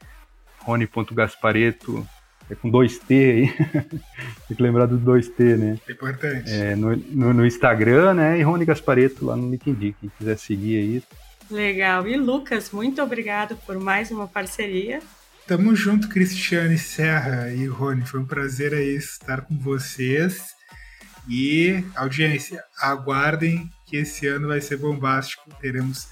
Rony.gaspareto 0.63 2.07
é 2.51 2.55
com 2.55 2.69
dois 2.69 2.99
T 2.99 3.15
aí. 3.15 3.67
Tem 4.49 4.57
que 4.57 4.63
lembrar 4.63 4.87
dos 4.87 5.01
dois 5.01 5.29
T, 5.29 5.57
né? 5.57 5.79
É 5.89 5.93
importante. 5.93 6.51
É, 6.51 6.75
no, 6.75 6.97
no, 6.97 7.33
no, 7.33 7.47
Instagram, 7.47 8.15
né? 8.15 8.39
E 8.39 8.43
Rony 8.43 8.65
Gaspareto 8.65 9.25
lá 9.25 9.37
no 9.37 9.51
LinkedIn. 9.51 9.95
Quem 10.01 10.11
quiser 10.19 10.37
seguir 10.37 10.77
aí. 10.79 11.03
Legal. 11.51 12.07
E 12.09 12.17
Lucas, 12.17 12.71
muito 12.73 13.01
obrigado 13.01 13.57
por 13.65 13.79
mais 13.79 14.11
uma 14.11 14.27
parceria. 14.27 15.01
Tamo 15.47 15.75
junto, 15.75 16.09
Cristiane 16.09 16.79
Serra 16.79 17.51
e 17.53 17.67
Rony. 17.67 18.05
Foi 18.05 18.21
um 18.21 18.27
prazer 18.27 18.75
aí 18.75 18.97
estar 18.97 19.43
com 19.43 19.57
vocês. 19.57 20.55
E, 21.29 21.85
audiência, 21.95 22.63
aguardem 22.81 23.71
que 23.87 23.97
esse 23.97 24.27
ano 24.27 24.49
vai 24.49 24.61
ser 24.61 24.77
bombástico. 24.77 25.49
Teremos 25.61 26.09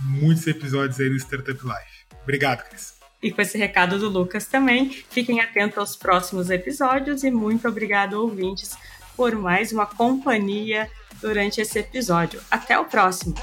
muitos 0.00 0.46
episódios 0.46 1.00
aí 1.00 1.08
no 1.08 1.16
Startup 1.16 1.58
Life. 1.62 2.06
Obrigado, 2.22 2.68
Cris. 2.68 2.99
E 3.22 3.30
com 3.30 3.42
esse 3.42 3.58
recado 3.58 3.98
do 3.98 4.08
Lucas 4.08 4.46
também, 4.46 4.90
fiquem 5.10 5.40
atentos 5.40 5.78
aos 5.78 5.96
próximos 5.96 6.50
episódios 6.50 7.22
e 7.22 7.30
muito 7.30 7.68
obrigado, 7.68 8.14
ouvintes, 8.14 8.76
por 9.16 9.34
mais 9.36 9.72
uma 9.72 9.86
companhia 9.86 10.90
durante 11.20 11.60
esse 11.60 11.78
episódio. 11.78 12.40
Até 12.50 12.78
o 12.78 12.84
próximo! 12.86 13.34